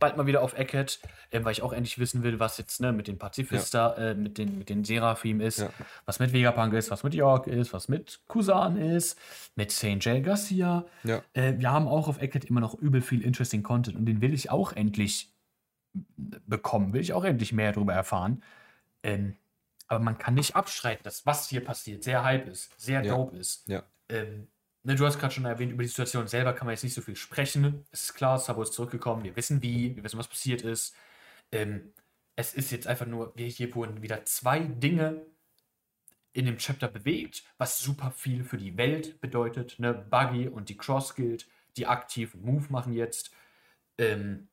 [0.00, 0.98] bald mal wieder auf Eckhead,
[1.30, 4.38] ähm, weil ich auch endlich wissen will, was jetzt ne, mit den Pazifista, äh, mit
[4.38, 5.70] den, mit den Seraphim ist, Ja.
[6.06, 9.18] was mit Vegapunk ist, was mit York ist, was mit Kusan ist,
[9.54, 10.04] mit St.
[10.04, 10.22] J.
[10.24, 10.84] Garcia.
[11.04, 14.20] ja, Äh, wir haben auch auf Eckhead immer noch übel viel interesting Content und den
[14.20, 15.32] will ich auch endlich
[16.16, 18.42] bekommen, will ich auch endlich mehr darüber erfahren.
[19.02, 19.36] Ähm,
[19.88, 23.14] aber man kann nicht abstreiten, dass was hier passiert sehr hype ist, sehr Ja.
[23.14, 23.68] dope ist.
[23.68, 24.48] ja, Ähm,
[24.82, 27.02] ne, du hast gerade schon erwähnt, über die Situation selber kann man jetzt nicht so
[27.02, 27.84] viel sprechen.
[27.90, 30.94] Es ist klar, Sabo ist zurückgekommen, wir wissen wie, wir wissen, was passiert ist.
[31.52, 31.92] Ähm,
[32.36, 35.26] es ist jetzt einfach nur, wir hier wurden wieder zwei Dinge
[36.32, 39.78] in dem Chapter bewegt, was super viel für die Welt bedeutet.
[39.78, 39.92] Ne?
[39.94, 43.32] Buggy und die Cross Guild, die aktiv Move machen jetzt.
[43.98, 44.48] Ähm,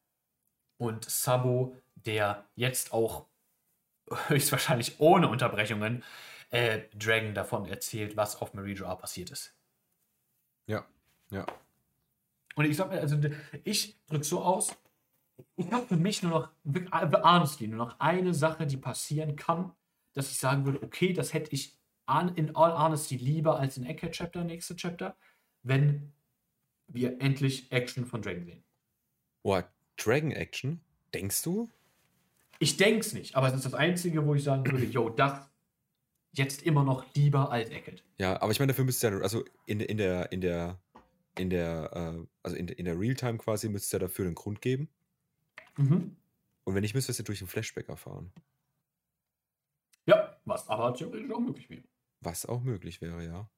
[0.78, 3.28] und Sabo, der jetzt auch
[4.28, 6.04] höchstwahrscheinlich ohne Unterbrechungen
[6.50, 9.57] äh, Dragon davon erzählt, was auf Marie Joa passiert ist.
[10.68, 10.86] Ja,
[11.32, 11.46] ja.
[12.56, 13.18] Und ich sag mir, also
[13.64, 14.76] ich drück so aus,
[15.56, 19.36] ich habe für mich nur noch, wirklich, äh, honestly, nur noch eine Sache, die passieren
[19.36, 19.72] kann,
[20.14, 21.78] dass ich sagen würde, okay, das hätte ich
[22.36, 25.16] in all honesty lieber als in Eckhead Chapter, nächste Chapter,
[25.64, 26.14] wenn
[26.88, 28.64] wir endlich Action von Dragon sehen.
[29.44, 30.80] Boah, Dragon Action?
[31.14, 31.70] Denkst du?
[32.60, 35.50] Ich denk's nicht, aber es ist das Einzige, wo ich sagen würde, yo, das
[36.32, 38.04] jetzt immer noch lieber als Eckhead.
[38.18, 40.80] Ja, aber ich meine, dafür müsste ja, also in, in der, in der,
[41.38, 44.62] in der, äh, also in, in der Realtime quasi müsste es ja dafür einen Grund
[44.62, 44.90] geben.
[45.78, 46.16] Mhm.
[46.64, 48.32] Und wenn nicht, müsste es ja durch einen Flashback erfahren.
[50.06, 51.84] Ja, was aber theoretisch auch möglich wäre.
[52.22, 53.50] Was auch möglich wäre, ja.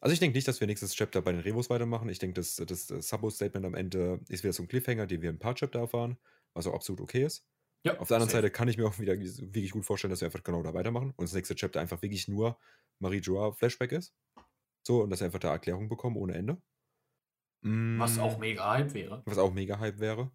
[0.00, 2.10] Also ich denke nicht, dass wir nächstes Chapter bei den Revos weitermachen.
[2.10, 5.30] Ich denke, das, das, das Sabo-Statement am Ende ist wieder so ein Cliffhanger, den wir
[5.30, 6.18] ein paar Chapter erfahren,
[6.52, 7.46] was auch absolut okay ist.
[7.84, 8.30] Ja, Auf der anderen.
[8.32, 11.12] Seite kann ich mir auch wieder wirklich gut vorstellen, dass wir einfach genau da weitermachen
[11.16, 12.58] und das nächste Chapter einfach wirklich nur
[12.98, 14.14] Marie Joa Flashback ist.
[14.86, 16.60] So, und dass wir einfach da Erklärung bekommen ohne Ende.
[17.62, 19.22] Was Mm, auch mega hype wäre.
[19.24, 20.30] was auch mega Hype wäre.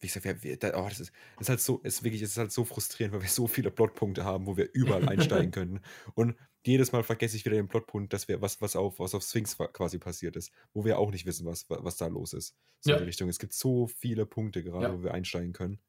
[0.00, 2.36] Wie gesagt, wir, wir, oh, das ist, das ist halt so, ist wirklich, es ist
[2.38, 5.80] halt so frustrierend, weil wir so viele Plotpunkte haben, wo wir überall einsteigen könnten.
[6.14, 9.22] Und jedes Mal vergesse ich wieder den Plotpunkt, dass wir, was, was auf, was auf
[9.22, 12.54] Sphinx quasi passiert ist, wo wir auch nicht wissen, was, wa- was da los ist.
[12.80, 12.96] So Ja.
[12.96, 13.28] in die Richtung.
[13.28, 14.92] Es gibt so viele Punkte gerade, Ja.
[14.98, 15.80] wo wir einsteigen können.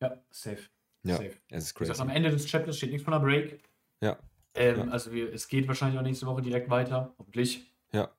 [0.00, 0.68] Ja, safe.
[1.02, 1.36] Ja, Safe.
[1.48, 1.92] es ist crazy.
[1.98, 3.62] am Ende des Chapters steht nichts von einer Break.
[4.02, 4.18] Ja,
[4.54, 4.88] Ähm, Ja.
[4.88, 7.14] Also wir, es geht wahrscheinlich auch nächste Woche direkt weiter.
[7.18, 7.72] Hoffentlich.
[7.92, 8.10] ja.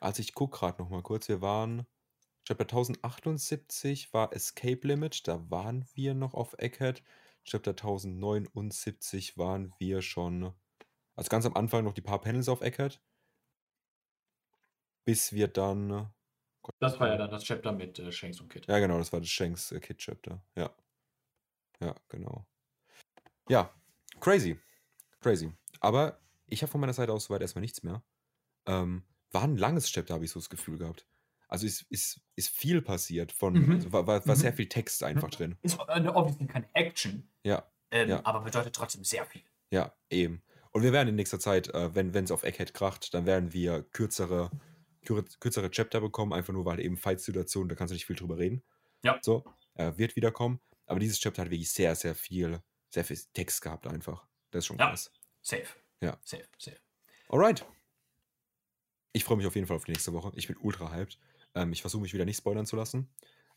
[0.00, 1.28] Also ich gucke gerade noch mal kurz.
[1.28, 1.86] Wir waren,
[2.46, 7.02] Chapter 1078 war Escape Limit, da waren wir noch auf Egghead.
[7.44, 10.54] Chapter 1079 waren wir schon,
[11.16, 13.02] also ganz am Anfang noch die paar Panels auf Eckert,
[15.04, 16.10] bis wir dann.
[16.78, 18.66] Das war ja dann das Chapter mit äh, Shanks und Kid.
[18.66, 20.42] Ja, genau, das war das Shanks äh, Kid Chapter.
[20.56, 20.70] Ja.
[21.80, 22.46] Ja, genau.
[23.48, 23.74] Ja,
[24.20, 24.58] crazy.
[25.20, 25.52] Crazy.
[25.80, 28.02] Aber ich habe von meiner Seite aus soweit erstmal nichts mehr.
[28.66, 31.06] Ähm, war ein langes Chapter, habe ich so das Gefühl gehabt.
[31.48, 33.72] Also ist, ist, ist viel passiert von, mhm.
[33.72, 34.40] also war, war, war mhm.
[34.40, 35.56] sehr viel Text einfach drin.
[35.62, 37.28] Ist äh, obviously keine Action.
[37.42, 37.68] Ja.
[37.90, 38.20] Ähm, ja.
[38.24, 39.42] Aber bedeutet trotzdem sehr viel.
[39.70, 40.42] Ja, eben.
[40.70, 43.82] Und wir werden in nächster Zeit, äh, wenn es auf Egghead kracht, dann werden wir
[43.82, 44.60] kürzere, kür
[45.04, 48.62] kürzere Chapter bekommen, einfach nur weil eben Fight-Situationen, da kannst du nicht viel drüber reden.
[49.02, 49.18] Ja.
[49.22, 49.44] So,
[49.74, 50.60] äh, wird wiederkommen.
[50.86, 54.26] Aber dieses Chapter hat wirklich sehr, sehr viel, sehr viel Text gehabt einfach.
[54.50, 54.88] Das ist schon ja.
[54.88, 55.12] krass.
[55.40, 55.66] Safe.
[56.00, 56.18] Ja.
[56.24, 56.80] Safe, safe.
[57.28, 57.64] Alright.
[59.12, 60.32] Ich freue mich auf jeden Fall auf die nächste Woche.
[60.34, 61.18] Ich bin ultra hyped.
[61.54, 63.08] Ähm, ich versuche mich wieder nicht spoilern zu lassen.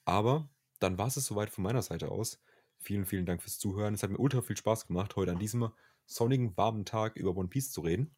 [0.05, 2.41] Aber dann war es soweit von meiner Seite aus.
[2.79, 3.93] Vielen, vielen Dank fürs Zuhören.
[3.93, 5.71] Es hat mir ultra viel Spaß gemacht, heute an diesem
[6.05, 8.15] sonnigen, warmen Tag über One Piece zu reden.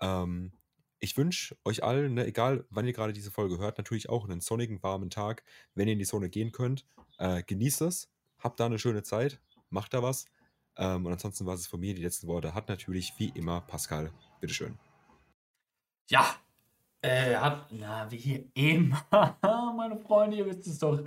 [0.00, 0.52] Ähm,
[0.98, 4.40] ich wünsche euch allen, ne, egal wann ihr gerade diese Folge hört, natürlich auch einen
[4.40, 5.44] sonnigen, warmen Tag.
[5.74, 6.86] Wenn ihr in die Sonne gehen könnt,
[7.18, 9.40] äh, genießt es, habt da eine schöne Zeit,
[9.70, 10.26] macht da was.
[10.76, 11.94] Ähm, und ansonsten war es von mir.
[11.94, 14.12] Die letzten Worte hat natürlich wie immer Pascal.
[14.40, 14.78] Bitteschön.
[16.08, 16.36] Ja,
[17.02, 19.06] äh, hat, na, wie immer,
[19.76, 21.02] meine Freunde, ihr wisst es doch,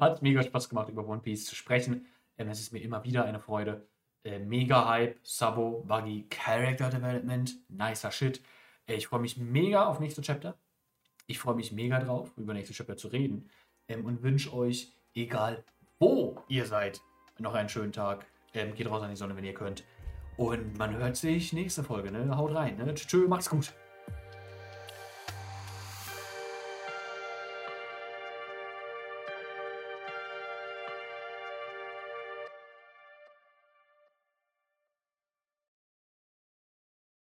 [0.00, 2.06] hat mega Spaß gemacht, über One Piece zu sprechen.
[2.38, 3.86] Ähm, es ist mir immer wieder eine Freude.
[4.22, 8.42] Äh, mega Hype, Sabo, Buggy, Character Development, nicer Shit.
[8.90, 10.58] Äh, ich freue mich mega auf nächste Chapter.
[11.26, 13.48] Ich freue mich mega drauf, über nächste Chapter zu reden.
[13.88, 15.64] Ähm, und wünsche euch, egal
[15.98, 17.00] wo ihr seid,
[17.38, 18.26] noch einen schönen Tag.
[18.52, 19.84] Ähm, geht raus an die Sonne, wenn ihr könnt.
[20.36, 22.10] Und man hört sich nächste Folge.
[22.10, 22.36] Ne?
[22.36, 22.76] Haut rein.
[22.78, 22.94] Ne?
[22.94, 23.72] Tschö, macht's gut.